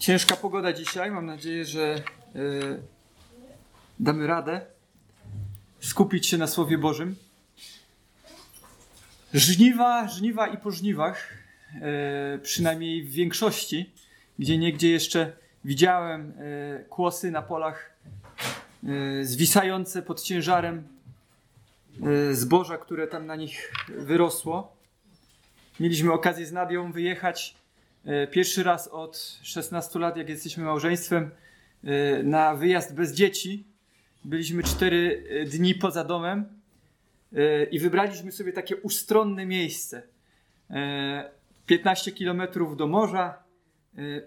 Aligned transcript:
Ciężka 0.00 0.36
pogoda 0.36 0.72
dzisiaj. 0.72 1.10
Mam 1.10 1.26
nadzieję, 1.26 1.64
że 1.64 1.94
y, 2.36 2.82
damy 3.98 4.26
radę 4.26 4.60
skupić 5.80 6.26
się 6.26 6.38
na 6.38 6.46
Słowie 6.46 6.78
Bożym. 6.78 7.16
Żniwa, 9.34 10.08
żniwa 10.08 10.46
i 10.46 10.56
po 10.56 10.70
żniwach, 10.70 11.32
y, 12.34 12.38
przynajmniej 12.38 13.02
w 13.02 13.10
większości, 13.12 13.90
gdzie 14.38 14.58
niegdzie 14.58 14.90
jeszcze 14.90 15.32
widziałem 15.64 16.30
y, 16.30 16.84
kłosy 16.88 17.30
na 17.30 17.42
polach 17.42 17.90
zwisające 19.22 20.02
pod 20.02 20.22
ciężarem 20.22 20.88
zboża, 22.32 22.78
które 22.78 23.06
tam 23.06 23.26
na 23.26 23.36
nich 23.36 23.72
wyrosło. 23.88 24.76
Mieliśmy 25.80 26.12
okazję 26.12 26.46
z 26.46 26.52
Nadią 26.52 26.92
wyjechać 26.92 27.59
pierwszy 28.30 28.62
raz 28.62 28.88
od 28.88 29.38
16 29.42 29.98
lat, 29.98 30.16
jak 30.16 30.28
jesteśmy 30.28 30.64
małżeństwem, 30.64 31.30
e, 31.84 32.22
na 32.22 32.54
wyjazd 32.54 32.94
bez 32.94 33.12
dzieci. 33.12 33.64
Byliśmy 34.24 34.62
4 34.62 35.24
e, 35.30 35.44
dni 35.44 35.74
poza 35.74 36.04
domem 36.04 36.60
i 37.70 37.78
wybraliśmy 37.78 38.32
sobie 38.32 38.52
takie 38.52 38.76
ustronne 38.76 39.46
miejsce. 39.46 40.02
15 41.66 42.12
kilometrów 42.12 42.76
do 42.76 42.86
morza. 42.86 43.42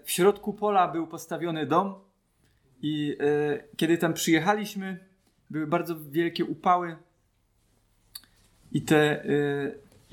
W 0.04 0.10
środku 0.10 0.52
pola 0.52 0.88
był 0.88 1.06
postawiony 1.06 1.66
dom 1.66 1.94
i 2.82 3.16
kiedy 3.76 3.98
tam 3.98 4.14
przyjechaliśmy, 4.14 4.98
były 5.50 5.66
bardzo 5.66 5.96
wielkie 6.00 6.44
upały 6.44 6.96
i 8.72 8.82
te 8.82 9.24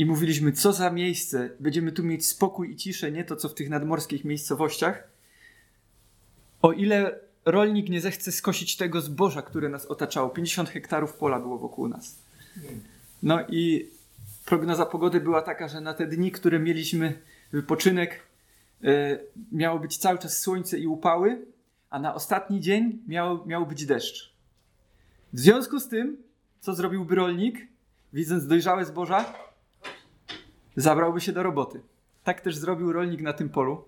i 0.01 0.05
mówiliśmy, 0.05 0.51
co 0.51 0.73
za 0.73 0.89
miejsce, 0.89 1.49
będziemy 1.59 1.91
tu 1.91 2.03
mieć 2.03 2.27
spokój 2.27 2.71
i 2.71 2.75
ciszę, 2.75 3.11
nie 3.11 3.23
to 3.23 3.35
co 3.35 3.49
w 3.49 3.53
tych 3.53 3.69
nadmorskich 3.69 4.25
miejscowościach. 4.25 5.03
O 6.61 6.71
ile 6.71 7.19
rolnik 7.45 7.89
nie 7.89 8.01
zechce 8.01 8.31
skosić 8.31 8.77
tego 8.77 9.01
zboża, 9.01 9.41
które 9.41 9.69
nas 9.69 9.85
otaczało, 9.85 10.29
50 10.29 10.69
hektarów 10.69 11.13
pola 11.13 11.39
było 11.39 11.57
wokół 11.57 11.87
nas. 11.87 12.19
No 13.23 13.39
i 13.49 13.89
prognoza 14.45 14.85
pogody 14.85 15.19
była 15.19 15.41
taka, 15.41 15.67
że 15.67 15.81
na 15.81 15.93
te 15.93 16.07
dni, 16.07 16.31
które 16.31 16.59
mieliśmy 16.59 17.19
wypoczynek, 17.51 18.19
yy, 18.81 19.19
miało 19.51 19.79
być 19.79 19.97
cały 19.97 20.19
czas 20.19 20.39
słońce 20.39 20.79
i 20.79 20.87
upały, 20.87 21.45
a 21.89 21.99
na 21.99 22.13
ostatni 22.13 22.59
dzień 22.59 22.99
miał, 23.07 23.47
miał 23.47 23.65
być 23.65 23.85
deszcz. 23.85 24.33
W 25.33 25.39
związku 25.39 25.79
z 25.79 25.87
tym, 25.87 26.17
co 26.59 26.75
zrobiłby 26.75 27.15
rolnik, 27.15 27.67
widząc 28.13 28.47
dojrzałe 28.47 28.85
zboża? 28.85 29.50
Zabrałby 30.75 31.21
się 31.21 31.31
do 31.31 31.43
roboty. 31.43 31.81
Tak 32.23 32.41
też 32.41 32.55
zrobił 32.55 32.93
rolnik 32.93 33.21
na 33.21 33.33
tym 33.33 33.49
polu. 33.49 33.83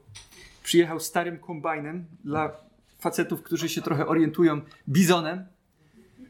Przyjechał 0.63 0.99
starym 0.99 1.39
kombajnem 1.39 2.05
dla 2.23 2.51
facetów, 2.99 3.43
którzy 3.43 3.69
się 3.69 3.81
trochę 3.81 4.07
orientują, 4.07 4.61
bizonem 4.89 5.45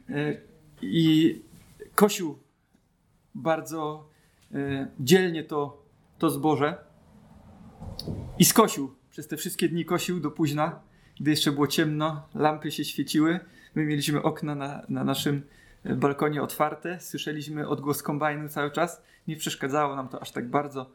e, 0.09 0.37
i 0.81 1.41
kosił 1.95 2.39
bardzo 3.35 4.09
e, 4.53 4.87
dzielnie 4.99 5.43
to, 5.43 5.83
to 6.17 6.29
zboże 6.29 6.77
i 8.39 8.45
skosił. 8.45 8.95
Przez 9.11 9.27
te 9.27 9.37
wszystkie 9.37 9.69
dni 9.69 9.85
kosił 9.85 10.19
do 10.19 10.31
późna, 10.31 10.79
gdy 11.19 11.31
jeszcze 11.31 11.51
było 11.51 11.67
ciemno, 11.67 12.27
lampy 12.35 12.71
się 12.71 12.85
świeciły. 12.85 13.39
My 13.75 13.85
mieliśmy 13.85 14.21
okna 14.21 14.55
na, 14.55 14.85
na 14.89 15.03
naszym 15.03 15.41
balkonie 15.85 16.41
otwarte, 16.41 16.99
słyszeliśmy 16.99 17.67
odgłos 17.67 18.03
kombajnu 18.03 18.49
cały 18.49 18.71
czas. 18.71 19.01
Nie 19.27 19.35
przeszkadzało 19.35 19.95
nam 19.95 20.07
to 20.07 20.21
aż 20.21 20.31
tak 20.31 20.49
bardzo, 20.49 20.91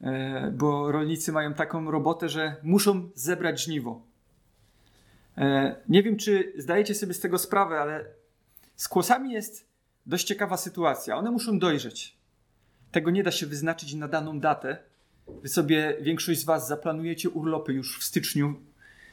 e, 0.00 0.50
bo 0.50 0.92
rolnicy 0.92 1.32
mają 1.32 1.54
taką 1.54 1.90
robotę, 1.90 2.28
że 2.28 2.56
muszą 2.62 3.10
zebrać 3.14 3.64
żniwo. 3.64 4.02
E, 5.38 5.76
nie 5.88 6.02
wiem, 6.02 6.16
czy 6.16 6.52
zdajecie 6.56 6.94
sobie 6.94 7.14
z 7.14 7.20
tego 7.20 7.38
sprawę, 7.38 7.80
ale 7.80 8.04
z 8.76 8.88
kłosami 8.88 9.32
jest 9.32 9.68
dość 10.06 10.26
ciekawa 10.26 10.56
sytuacja. 10.56 11.16
One 11.16 11.30
muszą 11.30 11.58
dojrzeć. 11.58 12.16
Tego 12.92 13.10
nie 13.10 13.22
da 13.22 13.30
się 13.30 13.46
wyznaczyć 13.46 13.94
na 13.94 14.08
daną 14.08 14.40
datę. 14.40 14.78
Wy 15.42 15.48
sobie, 15.48 15.96
większość 16.00 16.40
z 16.40 16.44
Was, 16.44 16.68
zaplanujecie 16.68 17.30
urlopy 17.30 17.72
już 17.72 17.98
w 17.98 18.04
styczniu 18.04 18.54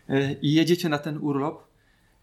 e, 0.10 0.34
i 0.34 0.54
jedziecie 0.54 0.90
na 0.90 0.98
ten 0.98 1.18
urlop, 1.18 1.64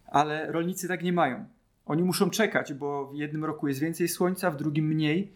ale 0.07 0.53
rolnicy 0.53 0.89
tak 0.89 1.03
nie 1.03 1.13
mają. 1.13 1.47
Oni 1.89 2.03
muszą 2.03 2.31
czekać, 2.31 2.75
bo 2.75 3.07
w 3.07 3.15
jednym 3.15 3.45
roku 3.45 3.69
jest 3.69 3.81
więcej 3.81 4.09
słońca, 4.09 4.51
w 4.51 4.57
drugim 4.57 4.87
mniej. 4.87 5.33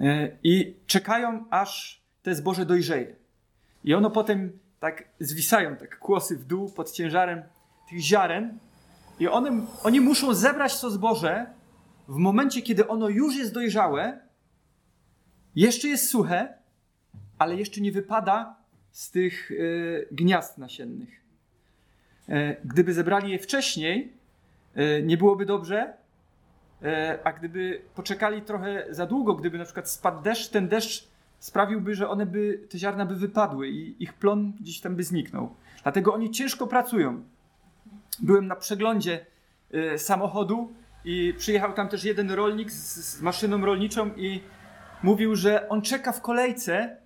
E, 0.00 0.38
I 0.42 0.76
czekają, 0.86 1.44
aż 1.50 2.02
te 2.22 2.34
zboże 2.34 2.66
dojrzeje. 2.66 3.16
I 3.84 3.94
ono 3.94 4.10
potem 4.10 4.58
tak 4.80 5.08
zwisają, 5.20 5.76
tak 5.76 5.98
kłosy 5.98 6.36
w 6.36 6.44
dół 6.44 6.72
pod 6.72 6.92
ciężarem 6.92 7.42
tych 7.88 8.00
ziaren. 8.00 8.58
I 9.20 9.28
one, 9.28 9.66
oni 9.82 10.00
muszą 10.00 10.34
zebrać 10.34 10.80
to 10.80 10.90
zboże 10.90 11.46
w 12.08 12.16
momencie, 12.16 12.62
kiedy 12.62 12.88
ono 12.88 13.08
już 13.08 13.36
jest 13.36 13.54
dojrzałe, 13.54 14.20
jeszcze 15.56 15.88
jest 15.88 16.08
suche, 16.08 16.54
ale 17.38 17.56
jeszcze 17.56 17.80
nie 17.80 17.92
wypada 17.92 18.56
z 18.90 19.10
tych 19.10 19.50
y, 19.50 20.08
gniazd 20.12 20.58
nasiennych. 20.58 21.20
Y, 22.28 22.56
gdyby 22.64 22.94
zebrali 22.94 23.30
je 23.30 23.38
wcześniej, 23.38 24.16
E, 24.16 24.25
nie 25.02 25.16
byłoby 25.16 25.46
dobrze, 25.46 25.94
e, 26.82 27.18
a 27.24 27.32
gdyby 27.32 27.82
poczekali 27.94 28.42
trochę 28.42 28.86
za 28.90 29.06
długo, 29.06 29.34
gdyby 29.34 29.58
na 29.58 29.64
przykład 29.64 29.90
spadł 29.90 30.22
deszcz, 30.22 30.50
ten 30.50 30.68
deszcz 30.68 31.08
sprawiłby, 31.38 31.94
że 31.94 32.08
one 32.08 32.26
by, 32.26 32.60
te 32.68 32.78
ziarna 32.78 33.06
by 33.06 33.16
wypadły 33.16 33.68
i 33.68 34.02
ich 34.02 34.14
plon 34.14 34.52
gdzieś 34.60 34.80
tam 34.80 34.96
by 34.96 35.04
zniknął. 35.04 35.54
Dlatego 35.82 36.14
oni 36.14 36.30
ciężko 36.30 36.66
pracują. 36.66 37.22
Byłem 38.18 38.46
na 38.46 38.56
przeglądzie 38.56 39.26
e, 39.72 39.98
samochodu 39.98 40.72
i 41.04 41.34
przyjechał 41.38 41.72
tam 41.72 41.88
też 41.88 42.04
jeden 42.04 42.30
rolnik 42.30 42.72
z, 42.72 42.94
z 42.94 43.22
maszyną 43.22 43.64
rolniczą 43.64 44.10
i 44.16 44.40
mówił, 45.02 45.36
że 45.36 45.68
on 45.68 45.82
czeka 45.82 46.12
w 46.12 46.22
kolejce, 46.22 46.96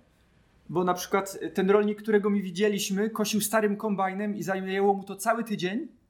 bo 0.69 0.83
na 0.83 0.93
przykład 0.93 1.37
ten 1.53 1.69
rolnik, 1.69 2.01
którego 2.01 2.29
mi 2.29 2.41
widzieliśmy, 2.41 3.09
kosił 3.09 3.41
starym 3.41 3.77
kombajnem 3.77 4.35
i 4.35 4.43
zajęło 4.43 4.93
mu 4.93 5.03
to 5.03 5.15
cały 5.15 5.43
tydzień 5.43 5.87
E, 5.87 6.00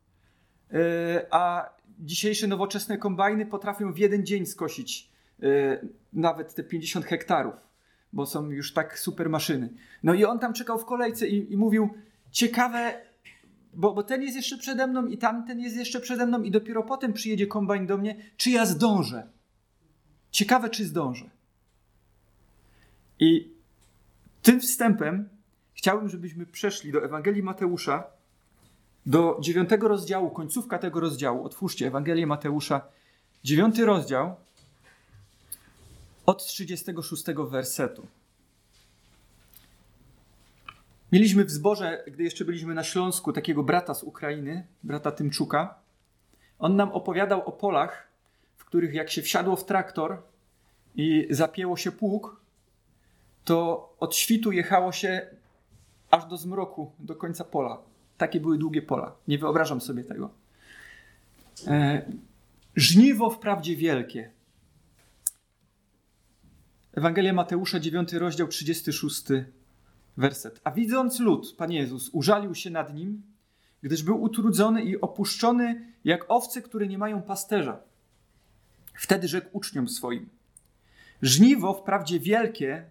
a 1.31 1.69
dzisiejsze 1.99 2.47
nowoczesne 2.47 2.97
kombajny 2.97 3.45
potrafią 3.45 3.93
w 3.93 3.97
jeden 3.97 4.25
dzień 4.25 4.45
skosić 4.45 5.09
e, 5.43 5.45
nawet 6.13 6.55
te 6.55 6.63
50 6.63 7.05
hektarów, 7.05 7.53
bo 8.13 8.25
są 8.25 8.49
już 8.49 8.73
tak 8.73 8.99
super 8.99 9.29
maszyny. 9.29 9.69
No 10.03 10.13
i 10.13 10.25
on 10.25 10.39
tam 10.39 10.53
czekał 10.53 10.79
w 10.79 10.85
kolejce 10.85 11.27
i, 11.27 11.53
i 11.53 11.57
mówił, 11.57 11.89
ciekawe, 12.31 13.01
bo, 13.73 13.93
bo 13.93 14.03
ten 14.03 14.21
jest 14.21 14.35
jeszcze 14.35 14.57
przede 14.57 14.87
mną 14.87 15.07
i 15.07 15.17
tamten 15.17 15.59
jest 15.59 15.75
jeszcze 15.75 15.99
przede 15.99 16.25
mną 16.25 16.43
i 16.43 16.51
dopiero 16.51 16.83
potem 16.83 17.13
przyjedzie 17.13 17.47
kombajn 17.47 17.85
do 17.85 17.97
mnie, 17.97 18.15
czy 18.37 18.49
ja 18.49 18.65
zdążę. 18.65 19.27
Ciekawe, 20.31 20.69
czy 20.69 20.85
zdążę. 20.85 21.29
I 23.19 23.53
tym 24.41 24.59
wstępem 24.59 25.29
chciałbym, 25.73 26.09
żebyśmy 26.09 26.45
przeszli 26.45 26.91
do 26.91 27.05
Ewangelii 27.05 27.43
Mateusza, 27.43 28.03
do 29.05 29.37
dziewiątego 29.41 29.87
rozdziału, 29.87 30.29
końcówka 30.29 30.79
tego 30.79 30.99
rozdziału. 30.99 31.45
Otwórzcie 31.45 31.87
Ewangelię 31.87 32.27
Mateusza, 32.27 32.81
dziewiąty 33.43 33.85
rozdział, 33.85 34.35
od 36.25 36.45
36 36.45 37.23
wersetu. 37.49 38.07
Mieliśmy 41.11 41.45
w 41.45 41.51
zborze, 41.51 42.03
gdy 42.07 42.23
jeszcze 42.23 42.45
byliśmy 42.45 42.73
na 42.73 42.83
Śląsku, 42.83 43.33
takiego 43.33 43.63
brata 43.63 43.93
z 43.93 44.03
Ukrainy, 44.03 44.67
brata 44.83 45.11
Tymczuka. 45.11 45.75
On 46.59 46.75
nam 46.75 46.91
opowiadał 46.91 47.47
o 47.47 47.51
polach, 47.51 48.07
w 48.57 48.65
których 48.65 48.93
jak 48.93 49.09
się 49.09 49.21
wsiadło 49.21 49.55
w 49.55 49.65
traktor 49.65 50.21
i 50.95 51.27
zapięło 51.29 51.77
się 51.77 51.91
pług, 51.91 52.41
to 53.45 53.89
od 53.99 54.15
świtu 54.15 54.51
jechało 54.51 54.91
się 54.91 55.27
aż 56.11 56.25
do 56.25 56.37
zmroku, 56.37 56.91
do 56.99 57.15
końca 57.15 57.43
pola. 57.43 57.77
Takie 58.21 58.39
były 58.39 58.57
długie 58.57 58.81
pola. 58.81 59.15
Nie 59.27 59.37
wyobrażam 59.37 59.81
sobie 59.81 60.03
tego. 60.03 60.29
E, 61.67 62.05
żniwo 62.75 63.29
wprawdzie 63.29 63.75
wielkie. 63.75 64.31
Ewangelia 66.93 67.33
Mateusza, 67.33 67.79
9 67.79 68.13
rozdział, 68.13 68.47
36 68.47 69.23
werset. 70.17 70.61
A 70.63 70.71
widząc 70.71 71.19
lud, 71.19 71.55
Pan 71.57 71.71
Jezus 71.71 72.09
użalił 72.09 72.55
się 72.55 72.69
nad 72.69 72.93
nim, 72.93 73.21
gdyż 73.81 74.03
był 74.03 74.21
utrudzony 74.21 74.83
i 74.83 75.01
opuszczony 75.01 75.93
jak 76.03 76.25
owce, 76.27 76.61
które 76.61 76.87
nie 76.87 76.97
mają 76.97 77.21
pasterza. 77.21 77.79
Wtedy 78.93 79.27
rzekł 79.27 79.49
uczniom 79.51 79.89
swoim: 79.89 80.29
Żniwo 81.21 81.73
wprawdzie 81.73 82.19
wielkie, 82.19 82.85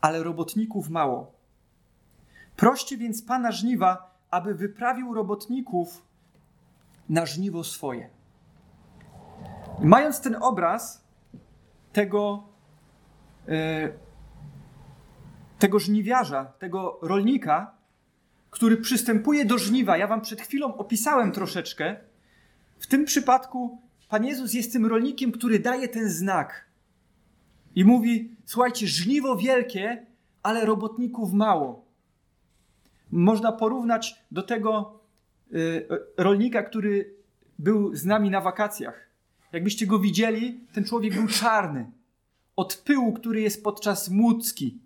ale 0.00 0.22
robotników 0.22 0.90
mało. 0.90 1.32
Proście 2.56 2.96
więc 2.96 3.22
Pana 3.22 3.52
żniwa, 3.52 4.15
aby 4.36 4.54
wyprawił 4.54 5.14
robotników 5.14 6.02
na 7.08 7.26
żniwo 7.26 7.64
swoje. 7.64 8.10
Mając 9.80 10.20
ten 10.20 10.36
obraz 10.40 11.04
tego, 11.92 12.48
e, 13.48 13.88
tego 15.58 15.78
żniwiarza, 15.78 16.44
tego 16.44 16.98
rolnika, 17.02 17.74
który 18.50 18.76
przystępuje 18.76 19.44
do 19.44 19.58
żniwa. 19.58 19.96
Ja 19.96 20.06
wam 20.06 20.20
przed 20.20 20.40
chwilą 20.40 20.76
opisałem 20.76 21.32
troszeczkę. 21.32 21.96
W 22.78 22.86
tym 22.86 23.04
przypadku 23.04 23.80
Pan 24.08 24.24
Jezus 24.24 24.54
jest 24.54 24.72
tym 24.72 24.86
rolnikiem, 24.86 25.32
który 25.32 25.58
daje 25.58 25.88
ten 25.88 26.10
znak. 26.10 26.66
I 27.74 27.84
mówi: 27.84 28.36
Słuchajcie, 28.44 28.86
żniwo 28.86 29.36
wielkie, 29.36 30.06
ale 30.42 30.64
robotników 30.64 31.32
mało. 31.32 31.85
Można 33.16 33.52
porównać 33.52 34.24
do 34.30 34.42
tego 34.42 35.00
y, 35.54 35.88
rolnika, 36.16 36.62
który 36.62 37.14
był 37.58 37.94
z 37.94 38.04
nami 38.04 38.30
na 38.30 38.40
wakacjach. 38.40 39.10
Jakbyście 39.52 39.86
go 39.86 39.98
widzieli, 39.98 40.60
ten 40.72 40.84
człowiek 40.84 41.14
był 41.14 41.26
czarny. 41.26 41.90
Od 42.56 42.76
pyłu, 42.76 43.12
który 43.12 43.40
jest 43.40 43.64
podczas 43.64 44.08
młódzki. 44.08 44.78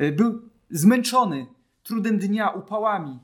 Y, 0.00 0.12
był 0.12 0.42
zmęczony 0.70 1.46
trudem 1.82 2.18
dnia, 2.18 2.50
upałami. 2.50 3.18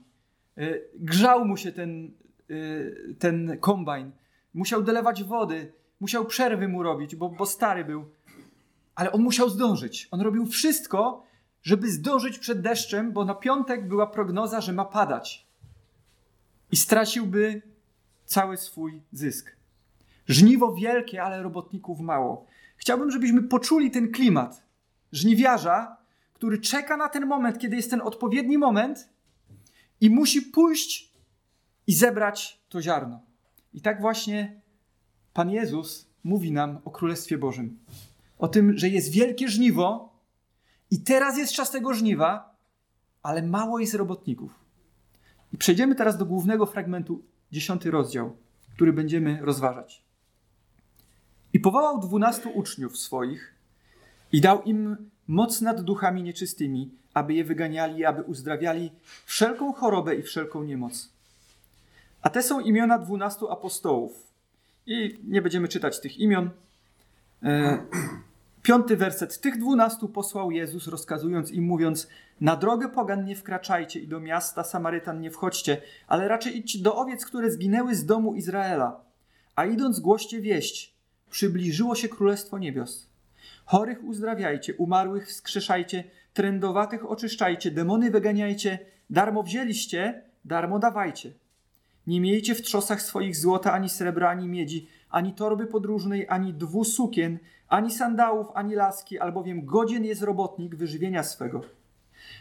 Y, 0.58 0.82
grzał 0.94 1.44
mu 1.44 1.56
się 1.56 1.72
ten, 1.72 2.10
ten 3.18 3.58
kombajn. 3.60 4.10
Musiał 4.54 4.82
dolewać 4.82 5.24
wody. 5.24 5.72
Musiał 6.00 6.24
przerwy 6.24 6.68
mu 6.68 6.82
robić, 6.82 7.16
bo, 7.16 7.28
bo 7.28 7.46
stary 7.46 7.84
był. 7.84 8.04
Ale 8.94 9.12
on 9.12 9.22
musiał 9.22 9.48
zdążyć. 9.48 10.08
On 10.10 10.20
robił 10.20 10.46
wszystko, 10.46 11.27
żeby 11.62 11.90
zdążyć 11.90 12.38
przed 12.38 12.60
deszczem, 12.60 13.12
bo 13.12 13.24
na 13.24 13.34
piątek 13.34 13.88
była 13.88 14.06
prognoza, 14.06 14.60
że 14.60 14.72
ma 14.72 14.84
padać. 14.84 15.46
I 16.72 16.76
straciłby 16.76 17.62
cały 18.24 18.56
swój 18.56 19.02
zysk. 19.12 19.56
Żniwo 20.26 20.74
wielkie, 20.74 21.22
ale 21.22 21.42
robotników 21.42 22.00
mało. 22.00 22.46
Chciałbym, 22.76 23.10
żebyśmy 23.10 23.42
poczuli 23.42 23.90
ten 23.90 24.12
klimat 24.12 24.68
żniwiarza, 25.12 25.96
który 26.34 26.58
czeka 26.58 26.96
na 26.96 27.08
ten 27.08 27.26
moment, 27.26 27.58
kiedy 27.58 27.76
jest 27.76 27.90
ten 27.90 28.00
odpowiedni 28.00 28.58
moment 28.58 29.08
i 30.00 30.10
musi 30.10 30.42
pójść 30.42 31.12
i 31.86 31.92
zebrać 31.92 32.60
to 32.68 32.82
ziarno. 32.82 33.20
I 33.74 33.80
tak 33.80 34.00
właśnie 34.00 34.60
Pan 35.32 35.50
Jezus 35.50 36.08
mówi 36.24 36.52
nam 36.52 36.78
o 36.84 36.90
Królestwie 36.90 37.38
Bożym. 37.38 37.78
O 38.38 38.48
tym, 38.48 38.78
że 38.78 38.88
jest 38.88 39.12
wielkie 39.12 39.48
żniwo 39.48 40.07
i 40.90 41.00
teraz 41.00 41.38
jest 41.38 41.52
czas 41.52 41.70
tego 41.70 41.94
żniwa, 41.94 42.54
ale 43.22 43.42
mało 43.42 43.78
jest 43.78 43.94
robotników. 43.94 44.54
I 45.52 45.58
przejdziemy 45.58 45.94
teraz 45.94 46.18
do 46.18 46.26
głównego 46.26 46.66
fragmentu, 46.66 47.22
dziesiąty 47.52 47.90
rozdział, 47.90 48.36
który 48.74 48.92
będziemy 48.92 49.40
rozważać. 49.40 50.02
I 51.52 51.60
powołał 51.60 52.00
dwunastu 52.00 52.50
uczniów 52.50 52.98
swoich 52.98 53.54
i 54.32 54.40
dał 54.40 54.62
im 54.62 54.96
moc 55.28 55.60
nad 55.60 55.80
duchami 55.80 56.22
nieczystymi, 56.22 56.90
aby 57.14 57.34
je 57.34 57.44
wyganiali, 57.44 58.04
aby 58.04 58.22
uzdrawiali 58.22 58.92
wszelką 59.24 59.72
chorobę 59.72 60.14
i 60.14 60.22
wszelką 60.22 60.62
niemoc. 60.62 61.08
A 62.22 62.30
te 62.30 62.42
są 62.42 62.60
imiona 62.60 62.98
dwunastu 62.98 63.50
apostołów. 63.50 64.28
I 64.86 65.18
nie 65.24 65.42
będziemy 65.42 65.68
czytać 65.68 66.00
tych 66.00 66.18
imion. 66.18 66.50
E, 67.42 67.78
Piąty 68.68 68.96
werset. 68.96 69.40
Tych 69.40 69.58
dwunastu 69.58 70.08
posłał 70.08 70.50
Jezus, 70.50 70.86
rozkazując 70.86 71.50
im, 71.50 71.64
mówiąc: 71.64 72.08
Na 72.40 72.56
drogę 72.56 72.88
pogan 72.88 73.24
nie 73.24 73.36
wkraczajcie 73.36 74.00
i 74.00 74.08
do 74.08 74.20
miasta 74.20 74.64
Samarytan 74.64 75.20
nie 75.20 75.30
wchodźcie, 75.30 75.82
ale 76.06 76.28
raczej 76.28 76.58
idźcie 76.58 76.78
do 76.78 76.96
owiec, 76.96 77.26
które 77.26 77.50
zginęły 77.50 77.94
z 77.94 78.06
domu 78.06 78.34
Izraela. 78.34 79.00
A 79.56 79.64
idąc 79.64 80.00
głoście 80.00 80.40
wieść: 80.40 80.94
Przybliżyło 81.30 81.94
się 81.94 82.08
królestwo 82.08 82.58
niebios. 82.58 83.10
Chorych 83.64 84.04
uzdrawiajcie, 84.04 84.74
umarłych 84.74 85.28
wskrzeszajcie, 85.28 86.04
trędowatych 86.34 87.10
oczyszczajcie, 87.10 87.70
demony 87.70 88.10
wyganiajcie, 88.10 88.78
darmo 89.10 89.42
wzięliście, 89.42 90.22
darmo 90.44 90.78
dawajcie. 90.78 91.32
Nie 92.06 92.20
miejcie 92.20 92.54
w 92.54 92.62
trzosach 92.62 93.02
swoich 93.02 93.36
złota, 93.36 93.72
ani 93.72 93.88
srebra, 93.88 94.30
ani 94.30 94.48
miedzi, 94.48 94.88
ani 95.10 95.32
torby 95.32 95.66
podróżnej, 95.66 96.26
ani 96.28 96.54
dwu 96.54 96.84
sukien, 96.84 97.38
ani 97.68 97.90
sandałów, 97.90 98.46
ani 98.54 98.74
laski, 98.74 99.18
albowiem 99.18 99.66
godzien 99.66 100.04
jest 100.04 100.22
robotnik 100.22 100.76
wyżywienia 100.76 101.22
swego. 101.22 101.60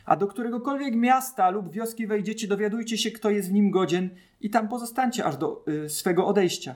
A 0.05 0.15
do 0.15 0.27
któregokolwiek 0.27 0.95
miasta 0.95 1.49
lub 1.49 1.71
wioski 1.71 2.07
wejdziecie, 2.07 2.47
dowiadujcie 2.47 2.97
się, 2.97 3.11
kto 3.11 3.29
jest 3.29 3.49
w 3.49 3.53
nim 3.53 3.71
godzien 3.71 4.09
i 4.41 4.49
tam 4.49 4.67
pozostańcie 4.67 5.25
aż 5.25 5.37
do 5.37 5.63
y, 5.85 5.89
swego 5.89 6.27
odejścia. 6.27 6.75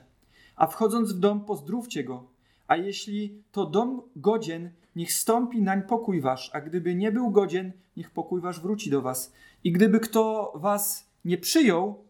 A 0.56 0.68
wchodząc 0.68 1.13
w 1.13 1.19
dom, 1.19 1.45
pozdrówcie 1.45 2.03
go. 2.03 2.24
A 2.68 2.75
jeśli 2.75 3.44
to 3.51 3.65
dom 3.65 4.01
godzien, 4.15 4.69
niech 4.95 5.13
stąpi 5.13 5.62
nań 5.62 5.81
pokój 5.81 6.21
wasz, 6.21 6.50
a 6.53 6.62
gdyby 6.62 6.95
nie 6.95 7.12
był 7.12 7.31
godzien, 7.31 7.71
niech 7.98 8.12
pokój 8.12 8.42
wasz 8.42 8.59
wróci 8.59 8.89
do 8.89 9.01
was. 9.01 9.33
I 9.63 9.71
gdyby 9.71 10.00
kto 10.00 10.53
was 10.56 11.09
nie 11.25 11.38
przyjął 11.38 12.03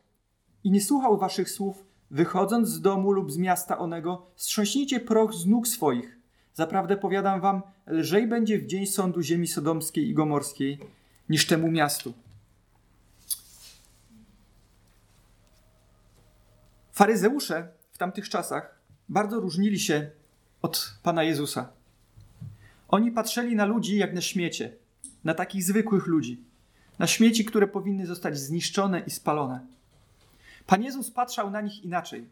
i 0.64 0.72
nie 0.72 0.82
słuchał 0.82 1.18
waszych 1.18 1.50
słów, 1.50 1.86
wychodząc 2.12 2.70
z 2.70 2.82
domu 2.82 3.12
lub 3.12 3.32
z 3.32 3.38
miasta 3.38 3.78
onego, 3.78 4.26
strząśnijcie 4.36 5.00
proch 5.00 5.34
z 5.34 5.46
nóg 5.46 5.68
swoich 5.68 6.21
Zaprawdę 6.54 6.98
powiadam 6.98 7.42
wam, 7.42 7.62
lżej 7.88 8.28
będzie 8.28 8.60
w 8.60 8.66
dzień 8.66 8.88
sądu 8.88 9.22
ziemi 9.22 9.48
sodomskiej 9.48 10.10
i 10.10 10.14
gomorskiej 10.14 10.80
niż 11.30 11.48
temu 11.48 11.72
miastu. 11.72 12.14
Faryzeusze 16.92 17.68
w 17.92 17.98
tamtych 17.98 18.30
czasach 18.30 18.80
bardzo 19.10 19.40
różnili 19.40 19.80
się 19.80 20.10
od 20.62 20.94
Pana 21.04 21.24
Jezusa. 21.24 21.70
Oni 22.88 23.12
patrzyli 23.12 23.56
na 23.56 23.66
ludzi 23.66 23.98
jak 23.98 24.14
na 24.14 24.22
śmiecie, 24.22 24.74
na 25.24 25.34
takich 25.34 25.64
zwykłych 25.64 26.08
ludzi, 26.08 26.44
na 27.00 27.08
śmieci, 27.08 27.46
które 27.46 27.68
powinny 27.68 28.06
zostać 28.06 28.38
zniszczone 28.38 29.00
i 29.00 29.10
spalone. 29.10 29.66
Pan 30.68 30.84
Jezus 30.84 31.12
patrzał 31.12 31.52
na 31.52 31.62
nich 31.62 31.84
inaczej. 31.84 32.28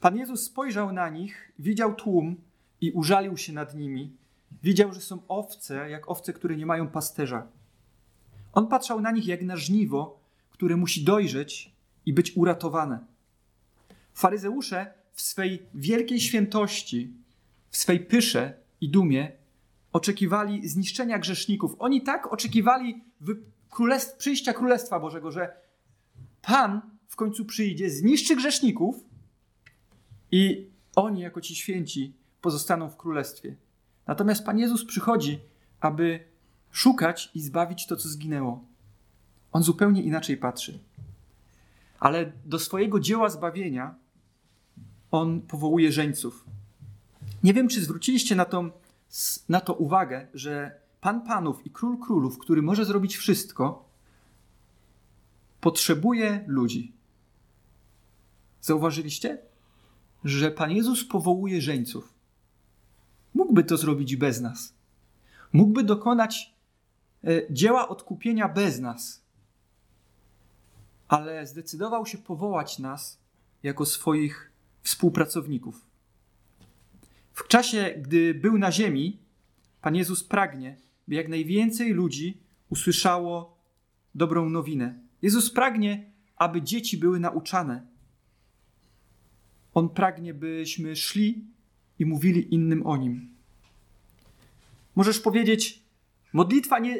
Pan 0.00 0.16
Jezus 0.16 0.44
spojrzał 0.44 0.92
na 0.92 1.08
nich, 1.08 1.52
widział 1.58 1.94
tłum, 1.94 2.36
i 2.80 2.90
użalił 2.90 3.36
się 3.36 3.52
nad 3.52 3.74
nimi. 3.74 4.16
Widział, 4.62 4.92
że 4.92 5.00
są 5.00 5.18
owce, 5.28 5.90
jak 5.90 6.10
owce, 6.10 6.32
które 6.32 6.56
nie 6.56 6.66
mają 6.66 6.88
pasterza. 6.88 7.46
On 8.52 8.66
patrzał 8.66 9.00
na 9.00 9.10
nich 9.10 9.26
jak 9.26 9.42
na 9.42 9.56
żniwo, 9.56 10.20
które 10.50 10.76
musi 10.76 11.04
dojrzeć 11.04 11.72
i 12.06 12.12
być 12.12 12.36
uratowane. 12.36 12.98
Faryzeusze 14.14 14.94
w 15.12 15.22
swej 15.22 15.62
wielkiej 15.74 16.20
świętości, 16.20 17.12
w 17.70 17.76
swej 17.76 18.00
pysze 18.00 18.54
i 18.80 18.88
dumie 18.88 19.32
oczekiwali 19.92 20.68
zniszczenia 20.68 21.18
grzeszników. 21.18 21.76
Oni 21.78 22.02
tak 22.02 22.32
oczekiwali 22.32 23.04
królestw, 23.70 24.16
przyjścia 24.16 24.52
Królestwa 24.52 25.00
Bożego, 25.00 25.30
że 25.30 25.56
Pan 26.42 26.80
w 27.08 27.16
końcu 27.16 27.44
przyjdzie, 27.44 27.90
zniszczy 27.90 28.36
grzeszników 28.36 29.04
i 30.32 30.66
oni 30.96 31.20
jako 31.20 31.40
ci 31.40 31.56
święci 31.56 32.12
pozostaną 32.46 32.90
w 32.90 32.96
królestwie. 32.96 33.56
Natomiast 34.06 34.44
Pan 34.44 34.58
Jezus 34.58 34.84
przychodzi, 34.84 35.40
aby 35.80 36.24
szukać 36.70 37.30
i 37.34 37.40
zbawić 37.40 37.86
to, 37.86 37.96
co 37.96 38.08
zginęło. 38.08 38.64
On 39.52 39.62
zupełnie 39.62 40.02
inaczej 40.02 40.36
patrzy. 40.36 40.78
Ale 42.00 42.32
do 42.44 42.58
swojego 42.58 43.00
dzieła 43.00 43.30
zbawienia 43.30 43.94
on 45.10 45.40
powołuje 45.40 45.92
żeńców. 45.92 46.44
Nie 47.42 47.54
wiem, 47.54 47.68
czy 47.68 47.82
zwróciliście 47.82 48.36
na 48.36 48.46
na 49.48 49.60
to 49.60 49.74
uwagę, 49.74 50.26
że 50.34 50.80
Pan 51.00 51.22
Panów 51.22 51.66
i 51.66 51.70
Król 51.70 51.98
Królów, 51.98 52.38
który 52.38 52.62
może 52.62 52.84
zrobić 52.84 53.16
wszystko, 53.16 53.88
potrzebuje 55.60 56.44
ludzi. 56.46 56.92
Zauważyliście, 58.60 59.38
że 60.24 60.50
Pan 60.50 60.70
Jezus 60.70 61.04
powołuje 61.04 61.60
żeńców. 61.60 62.15
Mógłby 63.36 63.64
to 63.64 63.76
zrobić 63.76 64.16
bez 64.16 64.40
nas. 64.40 64.74
Mógłby 65.52 65.84
dokonać 65.84 66.54
e, 67.24 67.52
dzieła 67.52 67.88
odkupienia 67.88 68.48
bez 68.48 68.78
nas. 68.78 69.22
Ale 71.08 71.46
zdecydował 71.46 72.06
się 72.06 72.18
powołać 72.18 72.78
nas 72.78 73.18
jako 73.62 73.86
swoich 73.86 74.52
współpracowników. 74.82 75.86
W 77.32 77.48
czasie, 77.48 77.94
gdy 77.98 78.34
był 78.34 78.58
na 78.58 78.72
ziemi, 78.72 79.18
Pan 79.82 79.96
Jezus 79.96 80.24
pragnie, 80.24 80.76
by 81.08 81.14
jak 81.14 81.28
najwięcej 81.28 81.92
ludzi 81.92 82.40
usłyszało 82.68 83.58
dobrą 84.14 84.48
nowinę. 84.48 84.98
Jezus 85.22 85.50
pragnie, 85.50 86.10
aby 86.36 86.62
dzieci 86.62 86.98
były 86.98 87.20
nauczane. 87.20 87.86
On 89.74 89.88
pragnie, 89.88 90.34
byśmy 90.34 90.96
szli 90.96 91.55
i 91.98 92.06
mówili 92.06 92.54
innym 92.54 92.86
o 92.86 92.96
nim. 92.96 93.34
Możesz 94.96 95.20
powiedzieć, 95.20 95.82
modlitwa 96.32 96.78
nie. 96.78 96.96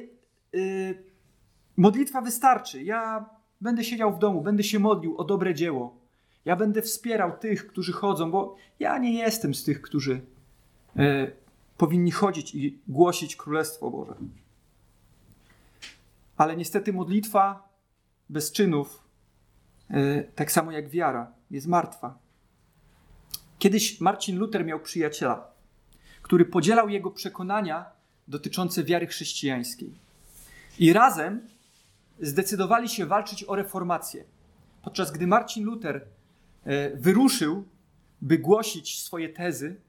Yy, 0.53 1.05
modlitwa 1.77 2.21
wystarczy. 2.21 2.83
Ja 2.83 3.31
będę 3.61 3.85
siedział 3.85 4.17
w 4.17 4.19
domu, 4.19 4.43
będę 4.43 4.63
się 4.63 4.79
modlił 4.79 5.17
o 5.17 5.25
dobre 5.25 5.55
dzieło. 5.55 5.97
Ja 6.45 6.57
będę 6.57 6.83
wspierał 6.83 7.39
tych, 7.39 7.67
którzy 7.67 7.93
chodzą, 7.93 8.31
bo 8.31 8.57
ja 8.81 8.99
nie 8.99 9.15
jestem 9.19 9.55
z 9.55 9.65
tych, 9.65 9.83
którzy 9.83 10.21
yy, 10.97 11.33
powinni 11.77 12.11
chodzić 12.11 12.55
i 12.55 12.79
głosić 12.89 13.37
Królestwo 13.37 13.91
Boże. 13.91 14.15
Ale 16.37 16.57
niestety 16.57 16.93
modlitwa 16.93 17.69
bez 18.29 18.53
czynów, 18.53 19.03
e, 19.91 20.23
tak 20.23 20.53
samo 20.53 20.73
jak 20.73 20.89
wiara, 20.89 21.33
jest 21.51 21.67
martwa. 21.67 22.19
Kiedyś 23.67 24.01
Marcin 24.01 24.39
Luther 24.39 24.65
miał 24.65 24.81
przyjaciela, 24.81 25.51
który 26.23 26.45
podzielał 26.45 26.89
jego 26.89 27.11
przekonania 27.11 27.85
dotyczące 28.29 28.85
wiary 28.85 29.07
chrześcijańskiej. 29.07 29.95
I 30.79 30.93
razem 30.93 31.49
zdecydowali 32.21 32.89
się 32.89 33.07
walczyć 33.07 33.45
o 33.45 33.57
reformację. 33.57 34.25
Podczas 34.83 35.13
gdy 35.13 35.27
Marcin 35.27 35.65
Luther 35.65 36.07
e, 36.65 36.97
wyruszył, 36.97 37.65
by 38.23 38.39
głosić 38.39 39.03
swoje 39.03 39.29
tezy, 39.29 39.81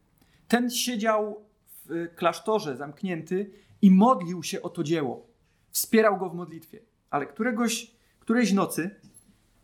ten 0.48 0.70
siedział 0.70 1.46
w 1.86 2.08
klasztorze 2.16 2.78
zamknięty 2.78 3.50
i 3.82 3.92
modlił 3.92 4.44
się 4.44 4.62
o 4.62 4.70
to 4.70 4.84
dzieło. 4.84 5.28
Wspierał 5.70 6.18
go 6.18 6.30
w 6.30 6.36
modlitwie. 6.36 6.80
Ale 7.10 7.26
któregoś, 7.26 7.92
którejś 8.20 8.54
nocy 8.54 8.96